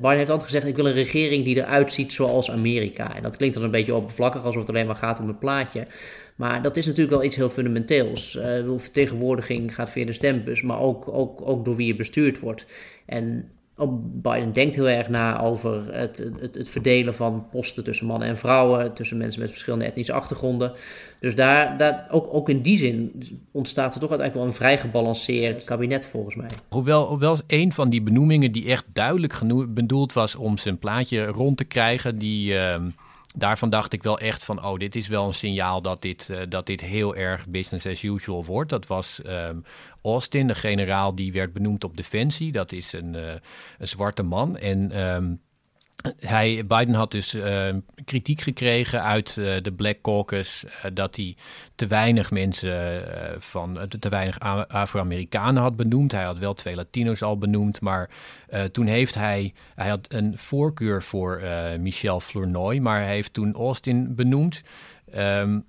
Biden 0.00 0.16
heeft 0.16 0.30
altijd 0.30 0.50
gezegd: 0.50 0.66
ik 0.66 0.76
wil 0.76 0.86
een 0.86 0.92
regering 0.92 1.44
die 1.44 1.56
eruit 1.56 1.92
ziet 1.92 2.12
zoals 2.12 2.50
Amerika. 2.50 3.16
En 3.16 3.22
dat 3.22 3.36
klinkt 3.36 3.54
dan 3.54 3.64
een 3.64 3.70
beetje 3.70 3.94
oppervlakkig, 3.94 4.44
alsof 4.44 4.60
het 4.60 4.70
alleen 4.70 4.86
maar 4.86 4.96
gaat 4.96 5.20
om 5.20 5.28
het 5.28 5.38
plaatje. 5.38 5.86
Maar 6.36 6.62
dat 6.62 6.76
is 6.76 6.86
natuurlijk 6.86 7.16
wel 7.16 7.24
iets 7.24 7.36
heel 7.36 7.50
fundamenteels. 7.50 8.36
Uh, 8.36 8.72
vertegenwoordiging 8.76 9.74
gaat 9.74 9.90
via 9.90 10.06
de 10.06 10.12
stembus, 10.12 10.62
maar 10.62 10.80
ook, 10.80 11.08
ook, 11.08 11.42
ook 11.48 11.64
door 11.64 11.76
wie 11.76 11.86
je 11.86 11.96
bestuurd 11.96 12.40
wordt. 12.40 12.66
En 13.06 13.50
Biden 14.22 14.52
denkt 14.52 14.74
heel 14.74 14.88
erg 14.88 15.08
na 15.08 15.40
over 15.40 15.94
het, 15.94 16.32
het, 16.40 16.54
het, 16.54 16.68
verdelen 16.68 17.14
van 17.14 17.46
posten 17.50 17.84
tussen 17.84 18.06
mannen 18.06 18.28
en 18.28 18.38
vrouwen, 18.38 18.92
tussen 18.94 19.16
mensen 19.16 19.40
met 19.40 19.50
verschillende 19.50 19.84
etnische 19.84 20.12
achtergronden. 20.12 20.72
Dus 21.20 21.34
daar, 21.34 21.78
daar, 21.78 22.06
ook, 22.10 22.34
ook 22.34 22.48
in 22.48 22.62
die 22.62 22.78
zin 22.78 23.22
ontstaat 23.50 23.94
er 23.94 24.00
toch 24.00 24.10
uiteindelijk 24.10 24.34
wel 24.34 24.44
een 24.44 24.66
vrij 24.66 24.78
gebalanceerd 24.78 25.64
kabinet 25.64 26.06
volgens 26.06 26.34
mij. 26.34 26.50
Hoewel, 26.68 27.06
hoewel 27.06 27.38
een 27.46 27.72
van 27.72 27.90
die 27.90 28.02
benoemingen 28.02 28.52
die 28.52 28.66
echt 28.66 28.84
duidelijk 28.92 29.40
bedoeld 29.68 30.12
was 30.12 30.34
om 30.34 30.58
zijn 30.58 30.78
plaatje 30.78 31.24
rond 31.24 31.56
te 31.56 31.64
krijgen, 31.64 32.18
die... 32.18 32.58
Ehm, 32.58 32.88
daarvan 33.34 33.70
dacht 33.70 33.92
ik 33.92 34.02
wel 34.02 34.18
echt 34.18 34.44
van, 34.44 34.64
oh, 34.64 34.78
dit 34.78 34.96
is 34.96 35.08
wel 35.08 35.26
een 35.26 35.34
signaal 35.34 35.82
dat 35.82 36.02
dit, 36.02 36.28
uh, 36.30 36.38
dat 36.48 36.66
dit 36.66 36.80
heel 36.80 37.16
erg 37.16 37.46
business 37.46 37.86
as 37.86 38.02
usual 38.02 38.44
wordt. 38.44 38.70
Dat 38.70 38.86
was 38.86 39.20
um, 39.26 39.64
Austin, 40.02 40.46
de 40.46 40.54
generaal 40.54 41.14
die 41.14 41.32
werd 41.32 41.52
benoemd 41.52 41.84
op 41.84 41.96
Defensie. 41.96 42.52
Dat 42.52 42.72
is 42.72 42.92
een, 42.92 43.14
uh, 43.14 43.32
een 43.78 43.88
zwarte 43.88 44.22
man. 44.22 44.56
En 44.56 45.00
um, 45.00 45.40
hij, 46.20 46.66
Biden 46.66 46.94
had 46.94 47.10
dus 47.10 47.34
uh, 47.34 47.68
kritiek 48.04 48.40
gekregen 48.40 49.02
uit 49.02 49.36
uh, 49.36 49.54
de 49.62 49.72
Black 49.72 50.00
Caucus 50.02 50.64
uh, 50.64 50.90
dat 50.94 51.16
hij 51.16 51.36
te 51.74 51.86
weinig 51.86 52.30
mensen 52.30 53.04
van 53.38 53.78
te 53.98 54.08
weinig 54.08 54.40
Afro-Amerikanen 54.68 55.62
had 55.62 55.76
benoemd. 55.76 56.12
Hij 56.12 56.24
had 56.24 56.38
wel 56.38 56.54
twee 56.54 56.74
Latino's 56.74 57.22
al 57.22 57.38
benoemd, 57.38 57.80
maar 57.80 58.10
toen 58.72 58.86
heeft 58.86 59.14
hij, 59.14 59.52
hij 59.74 59.88
had 59.88 60.12
een 60.12 60.38
voorkeur 60.38 61.02
voor 61.02 61.42
Michel 61.78 62.20
Flournoy, 62.20 62.78
maar 62.78 63.00
hij 63.00 63.14
heeft 63.14 63.32
toen 63.32 63.54
Austin 63.54 64.14
benoemd. 64.14 64.62
Um, 65.16 65.64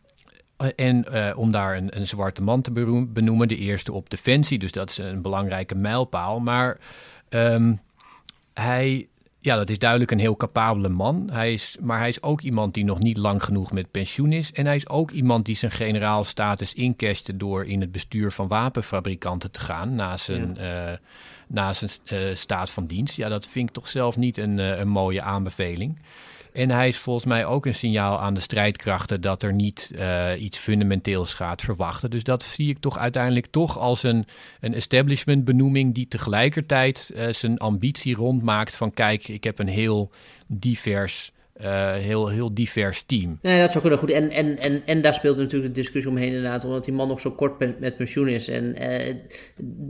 en 0.76 1.06
om 1.36 1.52
daar 1.52 1.78
een, 1.78 1.98
een, 1.98 2.08
zwarte 2.08 2.42
man 2.42 2.62
te 2.62 2.72
benoemen, 3.14 3.48
de 3.48 3.58
eerste 3.58 3.92
op 3.92 4.10
defensie, 4.10 4.60
dus 4.60 4.72
dat 4.72 4.90
is 4.90 4.98
een 4.98 5.22
belangrijke 5.22 5.76
mijlpaal. 5.76 6.40
Maar 6.40 6.78
um, 7.30 7.82
hij 8.54 9.08
ja, 9.44 9.56
dat 9.56 9.70
is 9.70 9.80
duidelijk 9.80 10.12
een 10.12 10.20
heel 10.20 10.36
capabele 10.36 10.90
man. 10.90 11.30
Hij 11.32 11.54
is, 11.54 11.78
maar 11.82 12.00
hij 12.00 12.08
is 12.08 12.22
ook 12.22 12.42
iemand 12.42 12.74
die 12.74 12.84
nog 12.84 13.00
niet 13.00 13.18
lang 13.18 13.44
genoeg 13.44 13.72
met 13.72 13.92
pensioen 13.92 14.32
is. 14.32 14.52
En 14.52 14.66
hij 14.66 14.76
is 14.76 14.90
ook 14.90 15.12
iemand 15.12 15.46
die 15.46 15.56
zijn 15.56 15.72
generaalstatus 15.72 16.74
inkestte 16.74 17.38
door 17.38 17.66
in 17.66 17.82
het 17.82 17.92
bestuur 17.92 18.32
van 18.32 18.48
wapenfabrikanten 18.48 19.52
te 19.52 19.60
gaan 19.60 19.96
na 19.96 20.18
zijn, 20.18 20.56
ja. 20.58 20.92
uh, 20.92 20.98
na 21.48 21.74
zijn 21.74 21.92
uh, 22.06 22.36
staat 22.36 22.70
van 22.70 22.86
dienst. 22.86 23.16
Ja, 23.16 23.30
dat 23.30 23.48
vind 23.48 23.68
ik 23.68 23.74
toch 23.74 23.88
zelf 23.88 24.18
niet 24.18 24.38
een, 24.38 24.58
een 24.58 24.88
mooie 24.88 25.22
aanbeveling. 25.22 26.00
En 26.54 26.70
hij 26.70 26.88
is 26.88 26.98
volgens 26.98 27.26
mij 27.26 27.46
ook 27.46 27.66
een 27.66 27.74
signaal 27.74 28.20
aan 28.20 28.34
de 28.34 28.40
strijdkrachten 28.40 29.22
dat 29.22 29.44
er 29.44 29.54
niet 29.54 29.92
uh, 29.96 30.32
iets 30.38 30.58
fundamenteels 30.58 31.34
gaat 31.34 31.62
verwachten. 31.62 32.10
Dus 32.10 32.24
dat 32.24 32.44
zie 32.44 32.70
ik 32.70 32.78
toch 32.78 32.98
uiteindelijk 32.98 33.46
toch 33.46 33.78
als 33.78 34.04
een, 34.04 34.26
een 34.60 34.74
establishment 34.74 35.46
benoeming 35.46 35.94
die 35.94 36.08
tegelijkertijd 36.08 37.12
uh, 37.16 37.28
zijn 37.30 37.58
ambitie 37.58 38.16
rondmaakt 38.16 38.76
van 38.76 38.94
kijk, 38.94 39.28
ik 39.28 39.44
heb 39.44 39.60
een 39.60 39.68
heel 39.68 40.12
divers 40.48 41.33
uh, 41.62 41.94
heel, 41.94 42.30
heel 42.30 42.54
divers 42.54 43.04
team. 43.06 43.40
Nee, 43.42 43.60
dat 43.60 43.70
zou 43.70 43.82
kunnen 43.82 44.00
goed. 44.00 44.12
En, 44.12 44.30
en, 44.30 44.58
en, 44.58 44.82
en 44.86 45.02
daar 45.02 45.14
speelt 45.14 45.38
natuurlijk 45.38 45.74
de 45.74 45.82
discussie 45.82 46.12
omheen 46.12 46.28
inderdaad, 46.28 46.66
omdat 46.66 46.86
die 46.86 46.94
man 46.94 47.08
nog 47.08 47.22
zo 47.22 47.32
kort 47.32 47.60
met, 47.60 47.80
met 47.80 47.98
pensioen 47.98 48.28
is. 48.28 48.48
En 48.48 48.76
uh, 48.82 49.08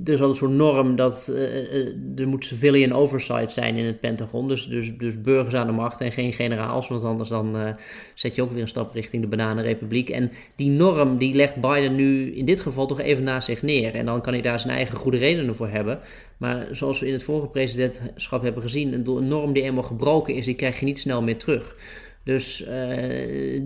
er 0.03 0.13
is 0.13 0.21
al 0.21 0.29
een 0.29 0.35
soort 0.35 0.51
norm 0.51 0.95
dat 0.95 1.27
uh, 1.31 2.19
er 2.19 2.27
moet 2.27 2.45
civilian 2.45 2.93
oversight 2.93 3.51
zijn 3.51 3.75
in 3.75 3.85
het 3.85 3.99
Pentagon. 3.99 4.47
Dus, 4.47 4.67
dus, 4.67 4.97
dus 4.97 5.21
burgers 5.21 5.55
aan 5.55 5.67
de 5.67 5.73
macht 5.73 6.01
en 6.01 6.11
geen 6.11 6.33
generaals, 6.33 6.87
want 6.87 7.03
anders 7.03 7.29
dan 7.29 7.75
zet 8.15 8.35
je 8.35 8.41
ook 8.41 8.51
weer 8.51 8.61
een 8.61 8.67
stap 8.67 8.93
richting 8.93 9.21
de 9.21 9.27
Bananenrepubliek. 9.27 10.09
En 10.09 10.31
die 10.55 10.69
norm 10.69 11.17
die 11.17 11.33
legt 11.33 11.55
Biden 11.55 11.95
nu 11.95 12.35
in 12.35 12.45
dit 12.45 12.59
geval 12.59 12.85
toch 12.85 13.01
even 13.01 13.23
naast 13.23 13.47
zich 13.47 13.61
neer. 13.61 13.95
En 13.95 14.05
dan 14.05 14.21
kan 14.21 14.33
hij 14.33 14.41
daar 14.41 14.59
zijn 14.59 14.73
eigen 14.73 14.97
goede 14.97 15.17
redenen 15.17 15.55
voor 15.55 15.69
hebben. 15.69 15.99
Maar 16.37 16.67
zoals 16.71 16.99
we 16.99 17.07
in 17.07 17.13
het 17.13 17.23
vorige 17.23 17.47
presidentschap 17.47 18.41
hebben 18.41 18.61
gezien, 18.61 18.93
een 18.93 19.27
norm 19.27 19.53
die 19.53 19.63
eenmaal 19.63 19.83
gebroken 19.83 20.33
is, 20.33 20.45
die 20.45 20.55
krijg 20.55 20.79
je 20.79 20.85
niet 20.85 20.99
snel 20.99 21.21
meer 21.21 21.37
terug. 21.37 21.75
Dus 22.23 22.61
uh, 22.61 22.67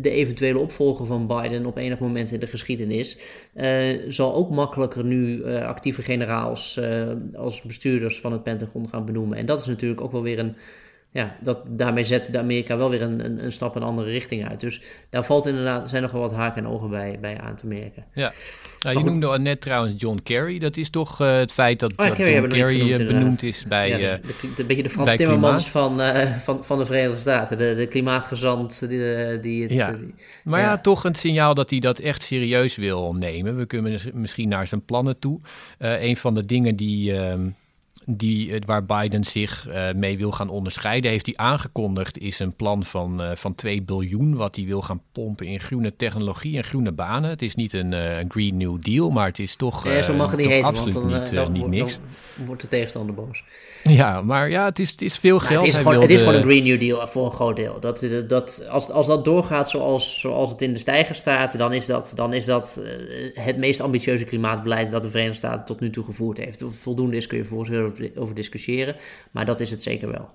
de 0.02 0.10
eventuele 0.10 0.60
opvolger 0.60 1.06
van 1.06 1.28
Biden 1.28 1.66
op 1.66 1.78
enig 1.78 2.00
moment 2.00 2.32
in 2.32 2.40
de 2.40 2.48
geschiedenis 2.48 3.18
uh, 3.56 3.66
zal 4.08 4.34
ook 4.34 4.50
makkelijker 4.50 5.04
nu 5.04 5.38
uh, 5.38 5.66
actieve 5.66 6.02
generaals 6.02 6.80
als 7.34 7.62
bestuurders 7.62 8.20
van 8.20 8.32
het 8.32 8.44
Pentagon 8.44 8.90
gaan 8.90 9.06
benoemen. 9.06 9.38
En 9.38 9.46
dat 9.46 9.60
is 9.60 9.66
natuurlijk 9.66 10.02
ook 10.02 10.12
wel 10.12 10.24
weer 10.24 10.40
een 10.40 10.56
ja, 11.12 11.36
dat, 11.42 11.60
daarmee 11.68 12.04
zet 12.04 12.32
de 12.32 12.40
Amerika 12.40 12.78
wel 12.78 12.90
weer 12.90 13.02
een, 13.02 13.26
een, 13.26 13.46
een, 13.46 13.52
stap 13.52 13.76
in 13.76 13.82
een 13.82 13.88
andere 13.88 14.10
richting 14.10 14.48
uit. 14.48 14.60
Dus 14.60 14.82
daar 15.10 15.26
valt 15.26 15.46
inderdaad, 15.46 15.90
zijn 15.90 16.02
nog 16.02 16.12
wel 16.12 16.22
wat 16.22 16.34
haken 16.34 16.64
en 16.64 16.70
ogen 16.70 16.90
bij, 16.90 17.18
bij 17.22 17.40
aan 17.40 17.56
te 17.56 17.68
merken. 17.68 18.06
Ja, 18.14 18.32
nou, 18.80 18.98
je 18.98 19.04
noemde 19.04 19.28
al 19.28 19.38
net 19.38 19.62
trouwens 19.62 19.94
John 19.98 20.20
Kerry. 20.24 20.60
Dat 20.60 20.78
is 20.78 20.90
toch 20.90 21.22
uh, 21.22 21.38
het 21.38 21.52
feit 21.52 21.80
dat, 21.80 21.92
oh, 21.92 22.08
dat 22.08 22.16
Kerry 22.16 22.34
John 22.34 22.48
Kerry 22.48 22.80
genoemd, 22.80 23.00
eh, 23.00 23.08
benoemd 23.08 23.44
is 23.44 23.64
bij... 23.64 23.90
Ja, 23.90 23.98
de, 23.98 24.08
eh, 24.08 24.24
de, 24.42 24.54
de, 24.56 24.66
beetje 24.66 24.84
de 24.84 24.90
Frans 24.90 25.16
Timmermans 25.16 25.70
van, 25.70 26.02
uh, 26.02 26.36
van, 26.38 26.66
van 26.66 26.78
de 26.80 26.86
Verenigde 26.86 27.20
Staten. 27.20 27.58
De, 27.58 27.76
de 27.76 27.88
klimaatgezant 27.88 28.80
die, 28.80 29.40
die 29.40 29.62
het... 29.64 29.72
Ja. 29.72 29.92
Die, 29.92 30.14
maar 30.44 30.62
ja. 30.62 30.78
toch 30.78 31.04
een 31.04 31.16
signaal 31.16 31.54
dat 31.54 31.70
hij 31.70 31.80
dat 31.80 32.00
echt 32.00 32.24
serieus 32.24 32.76
wil 32.76 33.14
nemen. 33.14 33.58
We 33.58 33.66
kunnen 33.66 34.00
misschien 34.14 34.50
naar 34.50 34.68
zijn 34.68 34.86
plannen 34.86 35.20
toe. 35.20 35.40
Uh, 35.80 36.04
een 36.04 36.18
van 36.18 36.34
de 36.34 36.46
dingen 36.46 36.76
die... 36.76 37.12
Uh, 37.12 37.34
die, 38.10 38.54
eh, 38.54 38.60
waar 38.66 38.86
Biden 38.86 39.24
zich 39.24 39.68
uh, 39.68 39.92
mee 39.96 40.18
wil 40.18 40.32
gaan 40.32 40.50
onderscheiden, 40.50 41.12
heeft 41.12 41.26
hij 41.26 41.36
aangekondigd, 41.38 42.20
is 42.20 42.40
een 42.40 42.56
plan 42.56 42.86
van, 42.86 43.22
uh, 43.22 43.32
van 43.36 43.56
2 43.56 43.82
biljoen, 43.82 44.36
wat 44.36 44.56
hij 44.56 44.66
wil 44.66 44.82
gaan 44.82 45.02
pompen 45.12 45.46
in 45.46 45.60
groene 45.60 45.96
technologie 45.96 46.58
en 46.58 46.64
groene 46.64 46.92
banen. 46.92 47.30
Het 47.30 47.42
is 47.42 47.56
niet 47.56 47.74
een, 47.74 47.92
uh, 47.92 48.18
een 48.18 48.32
Green 48.32 48.58
New 48.58 48.82
Deal, 48.82 49.10
maar 49.10 49.28
het 49.28 49.40
is 49.40 49.56
toch, 49.56 49.84
ja, 49.84 50.02
zo 50.02 50.14
mag 50.14 50.32
het 50.32 50.40
niet 50.40 50.50
heten, 50.50 50.68
absoluut 50.68 50.94
want 50.94 51.10
dan, 51.10 51.20
niet, 51.20 51.32
dan, 51.32 51.52
niet 51.52 51.68
niks. 51.68 52.00
Dan 52.38 52.46
wordt 52.46 52.62
de 52.62 52.68
tegenstander 52.68 53.16
boos. 53.16 53.44
Ja, 53.84 54.22
maar 54.22 54.50
ja, 54.50 54.66
het 54.66 54.80
is, 54.80 54.92
het 54.92 55.02
is 55.02 55.18
veel 55.18 55.40
geld. 55.40 55.66
Het 55.66 55.74
is, 55.74 55.80
gewoon, 55.80 56.02
het 56.02 56.10
is 56.10 56.20
gewoon 56.20 56.36
een 56.36 56.44
Green 56.44 56.64
New 56.64 56.80
Deal 56.80 57.08
voor 57.08 57.26
een 57.26 57.32
groot 57.32 57.56
deel. 57.56 57.80
Dat, 57.80 58.00
dat, 58.00 58.30
dat, 58.30 58.68
als, 58.70 58.90
als 58.90 59.08
dat 59.08 59.26
doorgaat 59.26 59.70
zoals, 59.70 60.20
zoals 60.20 60.52
het 60.52 60.62
in 60.62 60.74
de 60.74 60.80
stijger 60.80 61.16
staat, 61.16 61.58
dan 61.58 61.74
is 61.74 61.86
dat, 61.86 62.12
dan 62.16 62.34
is 62.34 62.46
dat 62.46 62.82
eh, 62.84 63.44
het 63.44 63.58
meest 63.58 63.80
ambitieuze 63.80 64.24
klimaatbeleid 64.24 64.92
dat 64.92 65.02
de 65.02 65.10
Verenigde 65.10 65.38
Staten 65.38 65.66
tot 65.66 65.80
nu 65.80 65.90
toe 65.90 66.04
gevoerd 66.04 66.38
heeft. 66.38 66.64
Voldoende 66.70 67.18
is, 67.18 67.28
kun 67.28 67.38
je 67.38 67.46
voor 67.46 67.66
over, 68.16 68.36
discussiëren, 68.36 68.96
maar 69.32 69.46
dat 69.46 69.60
is 69.60 69.72
het 69.72 69.84
zeker 69.84 70.12
wel. 70.12 70.30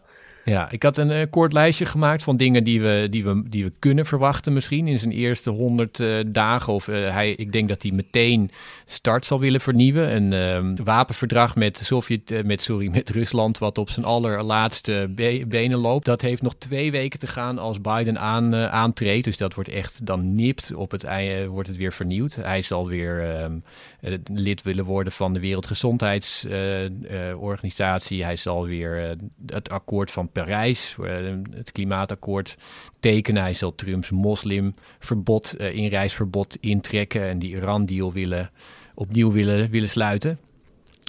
Ja, 0.45 0.71
ik 0.71 0.83
had 0.83 0.97
een 0.97 1.11
eh, 1.11 1.27
kort 1.31 1.53
lijstje 1.53 1.87
gemaakt 1.87 2.23
van 2.23 2.37
dingen 2.37 2.65
die 2.65 2.83
we, 2.83 3.07
die, 3.11 3.25
we, 3.25 3.43
die 3.49 3.65
we 3.65 3.73
kunnen 3.79 4.07
verwachten 4.07 4.53
misschien 4.53 4.87
in 4.87 4.99
zijn 4.99 5.13
eerste 5.13 5.51
100 5.51 6.01
eh, 6.01 6.19
dagen. 6.27 6.73
Of 6.73 6.89
eh, 6.89 7.11
hij, 7.11 7.31
ik 7.31 7.53
denk 7.53 7.69
dat 7.69 7.83
hij 7.83 7.93
meteen 7.93 8.51
start 8.85 9.27
zal 9.27 9.41
willen 9.41 9.61
vernieuwen. 9.61 10.15
Een 10.15 10.33
ehm, 10.33 10.75
wapenverdrag 10.85 11.57
met, 11.57 11.79
Sovjet, 11.79 12.45
met, 12.45 12.63
sorry, 12.63 12.89
met 12.89 13.11
Rusland 13.11 13.59
wat 13.59 13.79
op 13.79 13.91
zijn 13.91 14.07
allerlaatste 14.07 15.11
be- 15.11 15.45
benen 15.49 15.79
loopt. 15.79 16.05
Dat 16.05 16.21
heeft 16.21 16.43
nog 16.43 16.55
twee 16.55 16.91
weken 16.91 17.19
te 17.19 17.27
gaan 17.27 17.59
als 17.59 17.81
Biden 17.81 18.19
aan, 18.19 18.55
aantreedt. 18.55 19.25
Dus 19.25 19.37
dat 19.37 19.55
wordt 19.55 19.71
echt 19.71 20.07
dan 20.07 20.35
nipt 20.35 20.75
op 20.75 20.91
het 20.91 21.05
einde, 21.05 21.47
wordt 21.47 21.69
het 21.69 21.77
weer 21.77 21.93
vernieuwd. 21.93 22.35
Hij 22.35 22.63
zal 22.63 22.89
weer 22.89 23.31
ehm, 23.31 23.59
eh, 24.01 24.15
lid 24.33 24.63
willen 24.63 24.85
worden 24.85 25.13
van 25.13 25.33
de 25.33 25.41
Wereldgezondheidsorganisatie. 25.41 28.25
Hij 28.25 28.37
zal 28.37 28.67
weer 28.67 29.17
het 29.47 29.71
akkoord 29.71 30.11
van 30.11 30.31
Parijs, 30.33 30.97
eh, 31.03 31.35
het 31.51 31.73
klimaatakkoord, 31.73 32.57
tekenen. 33.01 33.43
Hij 33.43 33.55
zal 33.55 33.75
Trumps 33.75 34.11
moslimverbod, 34.11 35.57
eh, 35.57 35.75
inreisverbod 35.75 36.57
intrekken 36.61 37.29
en 37.29 37.39
die 37.39 37.51
Iran-deal 37.51 38.13
willen, 38.13 38.51
opnieuw 38.95 39.33
willen, 39.33 39.71
willen 39.71 39.89
sluiten. 39.89 40.39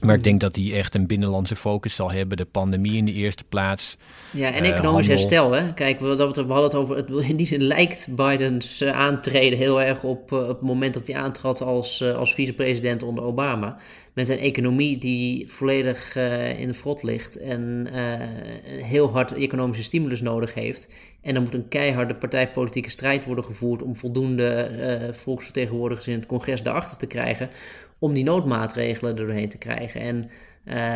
Maar 0.04 0.16
ik 0.16 0.24
denk 0.24 0.40
dat 0.40 0.56
hij 0.56 0.74
echt 0.74 0.96
een 0.96 1.08
binnenlandse 1.08 1.56
focus 1.56 1.96
zal 1.96 2.12
hebben. 2.12 2.38
De 2.38 2.46
pandemie 2.46 2.98
in 2.98 3.06
de 3.06 3.14
eerste 3.14 3.44
plaats. 3.44 3.98
Ja, 4.32 4.52
en 4.52 4.64
Eh, 4.64 4.70
economisch 4.70 5.08
herstel. 5.08 5.52
Hè? 5.52 5.74
Kijk, 5.74 6.00
we, 6.00 6.08
hadden 6.08 6.64
het 6.64 6.76
over. 6.76 6.96
Het, 6.96 7.10
in 7.10 7.36
die 7.36 7.46
zin 7.46 7.64
lijkt 7.64 8.08
Bidens 8.16 8.82
eh, 8.82 8.92
aantreden 8.92 9.58
heel 9.58 9.82
erg 9.82 10.04
op, 10.04 10.32
eh, 10.32 10.40
op 10.40 10.48
het 10.48 10.62
moment 10.62 10.94
dat 10.94 11.08
hij 11.08 11.16
aantrad 11.16 11.62
als, 11.62 12.04
als 12.04 12.34
vicepresident 12.34 13.04
onder 13.04 13.24
Obama. 13.24 13.78
Met 14.14 14.30
een 14.30 14.40
economie 14.40 14.98
die 14.98 15.52
volledig 15.52 16.16
in 16.58 16.68
de 16.68 16.74
frot 16.74 17.04
ligt 17.04 17.38
en 17.38 17.88
heel 18.68 19.12
hard 19.12 19.34
economische 19.34 19.84
stimulus 19.84 20.22
nodig 20.22 20.54
heeft. 20.54 20.94
En 21.22 21.34
dan 21.34 21.44
moet 21.44 21.54
een 21.54 21.68
keiharde 21.68 22.16
partijpolitieke 22.16 22.90
strijd 22.90 23.26
worden 23.26 23.44
gevoerd 23.44 23.82
om 23.82 23.96
voldoende 23.96 24.70
volksvertegenwoordigers 25.12 26.08
in 26.08 26.14
het 26.14 26.26
congres 26.26 26.64
daarachter 26.64 26.98
te 26.98 27.08
krijgen. 27.08 27.50
Om 28.04 28.14
die 28.14 28.24
noodmaatregelen 28.24 29.12
er 29.12 29.26
doorheen 29.26 29.50
te 29.50 29.58
krijgen. 29.58 30.02
En 30.02 30.30
eh, 30.66 30.92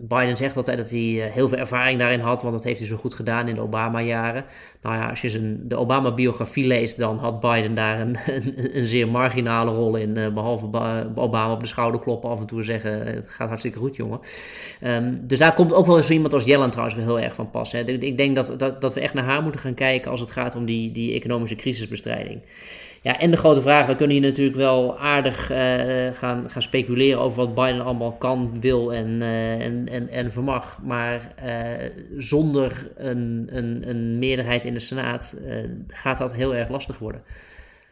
Biden 0.00 0.36
zegt 0.36 0.56
altijd 0.56 0.78
dat 0.78 0.90
hij 0.90 0.98
eh, 0.98 1.32
heel 1.32 1.48
veel 1.48 1.58
ervaring 1.58 1.98
daarin 1.98 2.20
had, 2.20 2.42
want 2.42 2.54
dat 2.54 2.64
heeft 2.64 2.78
hij 2.78 2.88
zo 2.88 2.96
goed 2.96 3.14
gedaan 3.14 3.48
in 3.48 3.54
de 3.54 3.60
Obama-jaren. 3.60 4.44
Nou 4.82 4.94
ja, 4.96 5.08
als 5.08 5.20
je 5.20 5.66
de 5.66 5.76
Obama-biografie 5.76 6.66
leest, 6.66 6.98
dan 6.98 7.18
had 7.18 7.40
Biden 7.40 7.74
daar 7.74 8.00
een, 8.00 8.16
een, 8.34 8.76
een 8.78 8.86
zeer 8.86 9.08
marginale 9.08 9.70
rol 9.70 9.96
in. 9.96 10.16
eh, 10.16 10.32
behalve 10.32 10.66
Ba- 10.66 11.12
Obama 11.14 11.52
op 11.52 11.60
de 11.60 11.66
schouder 11.66 12.00
kloppen 12.00 12.30
af 12.30 12.40
en 12.40 12.46
toe 12.46 12.58
en 12.58 12.64
zeggen: 12.64 13.06
Het 13.06 13.28
gaat 13.28 13.48
hartstikke 13.48 13.78
goed, 13.78 13.96
jongen. 13.96 14.20
Ehm, 14.80 15.14
dus 15.22 15.38
daar 15.38 15.54
komt 15.54 15.72
ook 15.72 15.86
wel 15.86 16.02
zo 16.02 16.12
iemand 16.12 16.32
als 16.32 16.44
Yellen 16.44 16.70
trouwens 16.70 16.96
wel 16.96 17.06
heel 17.06 17.20
erg 17.20 17.34
van 17.34 17.50
pas. 17.50 17.72
Hè. 17.72 17.80
Ik 17.88 18.16
denk 18.16 18.34
dat, 18.34 18.54
dat, 18.58 18.80
dat 18.80 18.94
we 18.94 19.00
echt 19.00 19.14
naar 19.14 19.24
haar 19.24 19.42
moeten 19.42 19.60
gaan 19.60 19.74
kijken 19.74 20.10
als 20.10 20.20
het 20.20 20.30
gaat 20.30 20.56
om 20.56 20.64
die, 20.64 20.92
die 20.92 21.14
economische 21.14 21.56
crisisbestrijding. 21.56 22.42
Ja, 23.02 23.18
en 23.18 23.30
de 23.30 23.36
grote 23.36 23.62
vraag, 23.62 23.86
we 23.86 23.94
kunnen 23.94 24.16
hier 24.16 24.26
natuurlijk 24.26 24.56
wel 24.56 24.98
aardig 24.98 25.46
gaan, 26.12 26.50
gaan 26.50 26.62
speculeren 26.62 27.20
over 27.20 27.36
wat 27.46 27.54
Biden 27.54 27.84
allemaal 27.84 28.12
kan, 28.12 28.60
wil 28.60 28.94
en 28.94 29.09
en, 29.10 29.60
en, 29.60 29.88
en, 29.88 30.08
en 30.08 30.32
vermag. 30.32 30.78
Maar 30.82 31.34
zonder 32.16 32.90
een, 32.96 33.48
een, 33.50 33.88
een 33.88 34.18
meerderheid 34.18 34.64
in 34.64 34.74
de 34.74 34.80
Senaat 34.80 35.36
gaat 35.88 36.18
dat 36.18 36.34
heel 36.34 36.54
erg 36.54 36.68
lastig 36.68 36.98
worden. 36.98 37.22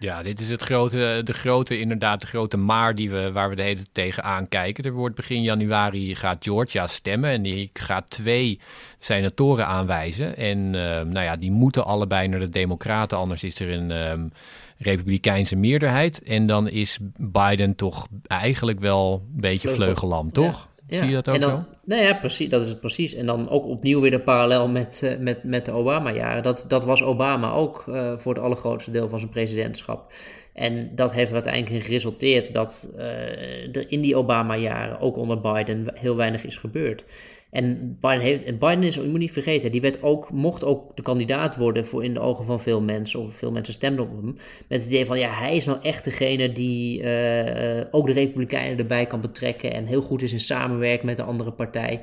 Ja, 0.00 0.22
dit 0.22 0.40
is 0.40 0.48
het 0.48 0.62
grote, 0.62 1.20
de 1.24 1.32
grote, 1.32 1.78
inderdaad, 1.78 2.20
de 2.20 2.26
grote 2.26 2.56
maar 2.56 2.94
die 2.94 3.10
we, 3.10 3.32
waar 3.32 3.48
we 3.48 3.56
de 3.56 3.62
hele 3.62 3.74
tijd 3.74 3.88
tegenaan 3.92 4.48
kijken. 4.48 4.84
Er 4.84 4.92
wordt 4.92 5.14
begin 5.14 5.42
januari 5.42 6.14
gaat 6.14 6.44
Georgia 6.44 6.86
stemmen 6.86 7.30
en 7.30 7.42
die 7.42 7.70
gaat 7.72 8.10
twee 8.10 8.60
senatoren 8.98 9.66
aanwijzen. 9.66 10.36
En 10.36 10.70
nou 10.70 11.20
ja, 11.20 11.36
die 11.36 11.50
moeten 11.50 11.84
allebei 11.84 12.28
naar 12.28 12.40
de 12.40 12.48
Democraten, 12.48 13.18
anders 13.18 13.42
is 13.42 13.60
er 13.60 13.70
een 13.70 13.90
um, 13.90 14.32
Republikeinse 14.76 15.56
meerderheid. 15.56 16.22
En 16.22 16.46
dan 16.46 16.68
is 16.68 16.98
Biden 17.16 17.74
toch 17.74 18.06
eigenlijk 18.26 18.80
wel 18.80 19.22
een 19.34 19.40
beetje 19.40 19.68
vleugellam, 19.68 20.32
toch? 20.32 20.68
Zie 20.96 21.06
je 21.06 21.14
dat 21.14 21.28
ook 21.28 21.40
dan, 21.40 21.50
zo? 21.50 21.64
Nou 21.84 22.02
ja, 22.02 22.14
precies, 22.14 22.48
dat 22.48 22.62
is 22.62 22.68
het 22.68 22.80
precies. 22.80 23.14
En 23.14 23.26
dan 23.26 23.48
ook 23.48 23.64
opnieuw 23.66 24.00
weer 24.00 24.10
de 24.10 24.20
parallel 24.20 24.68
met, 24.68 25.00
uh, 25.04 25.18
met, 25.18 25.44
met 25.44 25.64
de 25.64 25.72
Obama-jaren. 25.72 26.42
Dat, 26.42 26.64
dat 26.68 26.84
was 26.84 27.02
Obama 27.02 27.50
ook 27.50 27.84
uh, 27.88 28.18
voor 28.18 28.34
het 28.34 28.42
allergrootste 28.42 28.90
deel 28.90 29.08
van 29.08 29.18
zijn 29.18 29.30
presidentschap. 29.30 30.12
En 30.58 30.90
dat 30.94 31.12
heeft 31.12 31.28
er 31.28 31.34
uiteindelijk 31.34 31.74
in 31.74 31.80
geresulteerd 31.80 32.52
dat 32.52 32.94
uh, 32.96 33.76
er 33.76 33.90
in 33.90 34.00
die 34.00 34.16
Obama-jaren, 34.16 35.00
ook 35.00 35.16
onder 35.16 35.40
Biden, 35.40 35.86
heel 35.94 36.16
weinig 36.16 36.44
is 36.44 36.56
gebeurd. 36.56 37.04
En 37.50 37.96
Biden, 38.00 38.20
heeft, 38.20 38.44
en 38.44 38.58
Biden 38.58 38.82
is, 38.82 38.94
je 38.94 39.02
moet 39.02 39.18
niet 39.18 39.32
vergeten, 39.32 39.72
die 39.72 39.80
werd 39.80 40.02
ook, 40.02 40.30
mocht 40.30 40.64
ook 40.64 40.96
de 40.96 41.02
kandidaat 41.02 41.56
worden 41.56 41.86
voor 41.86 42.04
in 42.04 42.14
de 42.14 42.20
ogen 42.20 42.44
van 42.44 42.60
veel 42.60 42.80
mensen, 42.80 43.20
of 43.20 43.34
veel 43.34 43.52
mensen 43.52 43.74
stemden 43.74 44.04
op 44.04 44.16
hem, 44.16 44.36
met 44.68 44.80
het 44.80 44.86
idee 44.86 45.06
van, 45.06 45.18
ja, 45.18 45.30
hij 45.30 45.56
is 45.56 45.64
nou 45.64 45.78
echt 45.82 46.04
degene 46.04 46.52
die 46.52 47.02
uh, 47.02 47.80
ook 47.90 48.06
de 48.06 48.12
Republikeinen 48.12 48.78
erbij 48.78 49.06
kan 49.06 49.20
betrekken 49.20 49.72
en 49.72 49.86
heel 49.86 50.02
goed 50.02 50.22
is 50.22 50.32
in 50.32 50.40
samenwerken 50.40 51.06
met 51.06 51.16
de 51.16 51.22
andere 51.22 51.52
partij. 51.52 52.00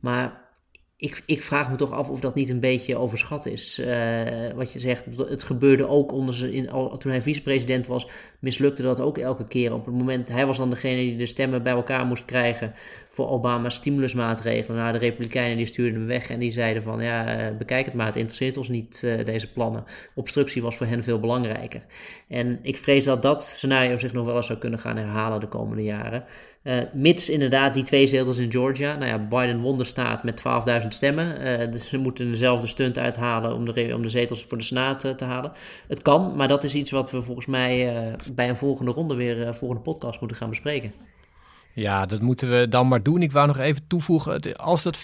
Maar 0.00 0.43
ik, 0.96 1.22
ik, 1.26 1.42
vraag 1.42 1.70
me 1.70 1.76
toch 1.76 1.92
af 1.92 2.08
of 2.08 2.20
dat 2.20 2.34
niet 2.34 2.50
een 2.50 2.60
beetje 2.60 2.96
overschat 2.96 3.46
is. 3.46 3.78
Uh, 3.78 4.52
wat 4.54 4.72
je 4.72 4.78
zegt, 4.78 5.04
het 5.16 5.42
gebeurde 5.42 5.88
ook 5.88 6.12
onder 6.12 6.34
zijn, 6.34 6.52
in, 6.52 6.66
toen 6.98 7.10
hij 7.10 7.22
vicepresident 7.22 7.86
was, 7.86 8.08
mislukte 8.38 8.82
dat 8.82 9.00
ook 9.00 9.18
elke 9.18 9.46
keer. 9.46 9.72
Op 9.72 9.84
het 9.84 9.94
moment, 9.94 10.28
hij 10.28 10.46
was 10.46 10.56
dan 10.56 10.70
degene 10.70 10.96
die 10.96 11.16
de 11.16 11.26
stemmen 11.26 11.62
bij 11.62 11.72
elkaar 11.72 12.06
moest 12.06 12.24
krijgen 12.24 12.72
voor 13.10 13.28
Obama's 13.28 13.74
stimulusmaatregelen. 13.74 14.76
Nou, 14.76 14.92
de 14.92 14.98
Republikeinen 14.98 15.56
die 15.56 15.66
stuurden 15.66 15.98
hem 15.98 16.06
weg 16.06 16.30
en 16.30 16.38
die 16.38 16.50
zeiden 16.50 16.82
van, 16.82 17.00
ja, 17.00 17.26
eh, 17.26 17.56
bekijk 17.56 17.84
het 17.84 17.94
maar, 17.94 18.06
het 18.06 18.16
interesseert 18.16 18.56
ons 18.56 18.68
niet, 18.68 19.02
uh, 19.04 19.24
deze 19.24 19.52
plannen. 19.52 19.84
Obstructie 20.14 20.62
was 20.62 20.76
voor 20.76 20.86
hen 20.86 21.02
veel 21.02 21.20
belangrijker. 21.20 21.84
En 22.28 22.58
ik 22.62 22.76
vrees 22.76 23.04
dat 23.04 23.22
dat 23.22 23.44
scenario 23.44 23.98
zich 23.98 24.12
nog 24.12 24.26
wel 24.26 24.36
eens 24.36 24.46
zou 24.46 24.58
kunnen 24.58 24.78
gaan 24.78 24.96
herhalen 24.96 25.40
de 25.40 25.48
komende 25.48 25.82
jaren. 25.82 26.24
Uh, 26.64 26.82
mits 26.92 27.28
inderdaad 27.28 27.74
die 27.74 27.82
twee 27.82 28.06
zetels 28.06 28.38
in 28.38 28.52
Georgia. 28.52 28.96
Nou 28.96 29.06
ja, 29.06 29.18
Biden 29.18 29.60
won 29.60 29.78
de 29.78 29.84
staat 29.84 30.24
met 30.24 30.42
12.000 30.82 30.88
stemmen. 30.88 31.46
Uh, 31.46 31.72
dus 31.72 31.88
ze 31.88 31.98
moeten 31.98 32.30
dezelfde 32.30 32.66
stunt 32.66 32.98
uithalen 32.98 33.54
om 33.54 33.64
de, 33.64 33.92
om 33.94 34.02
de 34.02 34.08
zetels 34.08 34.44
voor 34.44 34.58
de 34.58 34.64
Senaat 34.64 35.04
uh, 35.04 35.12
te 35.12 35.24
halen. 35.24 35.52
Het 35.88 36.02
kan, 36.02 36.36
maar 36.36 36.48
dat 36.48 36.64
is 36.64 36.74
iets 36.74 36.90
wat 36.90 37.10
we 37.10 37.22
volgens 37.22 37.46
mij 37.46 37.92
bij 38.34 38.48
een 38.48 38.56
volgende 38.56 38.90
ronde 38.90 39.14
weer, 39.14 39.54
volgende 39.54 39.82
podcast 39.82 40.20
moeten 40.20 40.38
gaan 40.38 40.48
bespreken. 40.48 40.92
Ja, 41.74 42.06
dat 42.06 42.20
moeten 42.20 42.50
we 42.50 42.68
dan 42.68 42.88
maar 42.88 43.02
doen. 43.02 43.22
Ik 43.22 43.32
wou 43.32 43.46
nog 43.46 43.58
even 43.58 43.86
toevoegen, 43.86 44.56
als 44.56 44.82
dat 44.82 44.98
50-50 44.98 45.02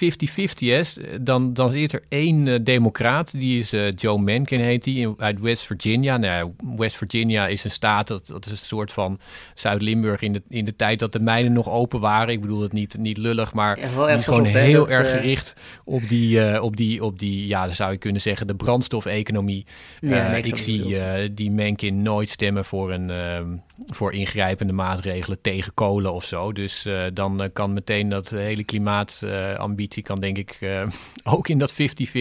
is, 0.58 0.98
dan, 1.20 1.52
dan 1.52 1.74
is 1.74 1.92
er 1.92 2.02
één 2.08 2.46
uh, 2.46 2.58
democraat, 2.62 3.30
die 3.38 3.58
is 3.58 3.72
uh, 3.72 3.90
Joe 3.96 4.18
Manchin 4.18 4.60
heet 4.60 4.84
die, 4.84 5.14
uit 5.16 5.40
West 5.40 5.66
Virginia. 5.66 6.16
Nou, 6.16 6.52
West 6.76 6.96
Virginia 6.96 7.46
is 7.46 7.64
een 7.64 7.70
staat, 7.70 8.08
dat, 8.08 8.26
dat 8.26 8.44
is 8.44 8.50
een 8.50 8.56
soort 8.56 8.92
van 8.92 9.18
Zuid-Limburg 9.54 10.20
in 10.20 10.32
de, 10.32 10.42
in 10.48 10.64
de 10.64 10.76
tijd 10.76 10.98
dat 10.98 11.12
de 11.12 11.20
mijnen 11.20 11.52
nog 11.52 11.68
open 11.68 12.00
waren. 12.00 12.32
Ik 12.34 12.40
bedoel 12.40 12.62
het 12.62 12.72
niet, 12.72 12.98
niet 12.98 13.16
lullig, 13.16 13.52
maar 13.52 13.78
ja, 13.78 14.06
die 14.06 14.16
is 14.16 14.24
gewoon 14.24 14.44
heel 14.44 14.88
erg 14.88 15.06
uh... 15.06 15.12
gericht 15.12 15.54
op 15.84 16.02
die, 16.08 16.62
op, 16.62 16.76
die, 16.76 17.04
op 17.04 17.18
die, 17.18 17.46
ja, 17.46 17.64
dan 17.66 17.74
zou 17.74 17.92
je 17.92 17.98
kunnen 17.98 18.20
zeggen, 18.20 18.46
de 18.46 18.54
brandstofeconomie. 18.54 19.66
Ja, 20.00 20.26
ik 20.26 20.56
zie 20.56 21.34
die 21.34 21.50
Manchin 21.50 22.02
nooit 22.02 22.30
stemmen 22.30 22.64
voor, 22.64 22.92
een, 22.92 23.10
ehm, 23.10 23.48
voor 23.86 24.12
ingrijpende 24.12 24.72
maatregelen 24.72 25.40
tegen 25.40 25.74
kolen 25.74 26.12
of 26.12 26.24
zo. 26.24 26.52
Dus 26.52 26.86
uh, 26.86 27.02
dan 27.14 27.42
uh, 27.42 27.48
kan 27.52 27.72
meteen 27.72 28.08
dat 28.08 28.28
hele 28.28 28.64
klimaatambitie, 28.64 30.02
kan 30.02 30.20
denk 30.20 30.38
ik 30.38 30.58
ook 31.34 31.48
in 31.48 31.58
dat 31.58 31.72
50-50 31.72 31.76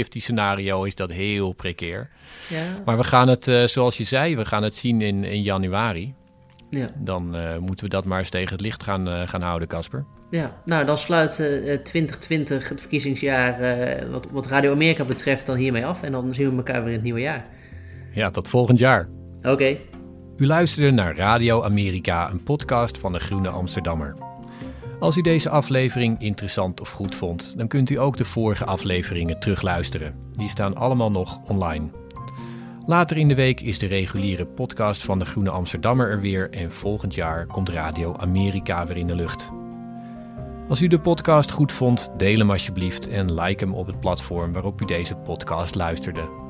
scenario 0.09 0.83
is 0.83 0.95
dat 0.95 1.11
heel 1.11 1.51
precair. 1.53 2.09
Ja. 2.49 2.63
Maar 2.85 2.97
we 2.97 3.03
gaan 3.03 3.27
het, 3.27 3.51
zoals 3.65 3.97
je 3.97 4.03
zei, 4.03 4.35
we 4.35 4.45
gaan 4.45 4.63
het 4.63 4.75
zien 4.75 5.01
in, 5.01 5.23
in 5.23 5.41
januari. 5.41 6.13
Ja. 6.69 6.87
Dan 6.97 7.35
moeten 7.59 7.85
we 7.85 7.91
dat 7.91 8.05
maar 8.05 8.19
eens 8.19 8.29
tegen 8.29 8.51
het 8.51 8.61
licht 8.61 8.83
gaan, 8.83 9.27
gaan 9.27 9.41
houden, 9.41 9.67
Casper. 9.67 10.05
Ja, 10.31 10.61
nou 10.65 10.85
dan 10.85 10.97
sluit 10.97 11.33
2020 11.83 12.69
het 12.69 12.79
verkiezingsjaar 12.79 13.59
wat, 14.11 14.27
wat 14.31 14.47
Radio 14.47 14.71
Amerika 14.71 15.03
betreft 15.05 15.45
dan 15.45 15.55
hiermee 15.55 15.85
af. 15.85 16.03
En 16.03 16.11
dan 16.11 16.33
zien 16.33 16.49
we 16.49 16.55
elkaar 16.55 16.79
weer 16.79 16.87
in 16.87 16.93
het 16.93 17.03
nieuwe 17.03 17.19
jaar. 17.19 17.45
Ja, 18.13 18.29
tot 18.29 18.49
volgend 18.49 18.79
jaar. 18.79 19.09
Oké. 19.37 19.49
Okay. 19.49 19.81
U 20.39 20.45
luisterde 20.45 20.91
naar 20.91 21.15
Radio 21.15 21.63
Amerika, 21.63 22.31
een 22.31 22.43
podcast 22.43 22.97
van 22.97 23.11
de 23.11 23.19
Groene 23.19 23.49
Amsterdammer. 23.49 24.15
Als 24.99 25.17
u 25.17 25.21
deze 25.21 25.49
aflevering 25.49 26.19
interessant 26.21 26.81
of 26.81 26.89
goed 26.89 27.15
vond, 27.15 27.57
dan 27.57 27.67
kunt 27.67 27.89
u 27.89 27.99
ook 27.99 28.17
de 28.17 28.25
vorige 28.25 28.65
afleveringen 28.65 29.39
terugluisteren. 29.39 30.15
Die 30.31 30.49
staan 30.49 30.75
allemaal 30.75 31.11
nog 31.11 31.39
online. 31.47 31.89
Later 32.85 33.17
in 33.17 33.27
de 33.27 33.35
week 33.35 33.61
is 33.61 33.79
de 33.79 33.85
reguliere 33.85 34.45
podcast 34.45 35.01
van 35.01 35.19
de 35.19 35.25
Groene 35.25 35.49
Amsterdammer 35.49 36.09
er 36.09 36.21
weer 36.21 36.49
en 36.49 36.71
volgend 36.71 37.15
jaar 37.15 37.45
komt 37.45 37.69
Radio 37.69 38.15
Amerika 38.15 38.85
weer 38.85 38.97
in 38.97 39.07
de 39.07 39.15
lucht. 39.15 39.51
Als 40.69 40.81
u 40.81 40.87
de 40.87 40.99
podcast 40.99 41.51
goed 41.51 41.71
vond, 41.71 42.11
deel 42.17 42.37
hem 42.37 42.51
alsjeblieft 42.51 43.07
en 43.07 43.33
like 43.33 43.63
hem 43.63 43.73
op 43.73 43.87
het 43.87 43.99
platform 43.99 44.51
waarop 44.51 44.81
u 44.81 44.85
deze 44.85 45.15
podcast 45.15 45.75
luisterde. 45.75 46.48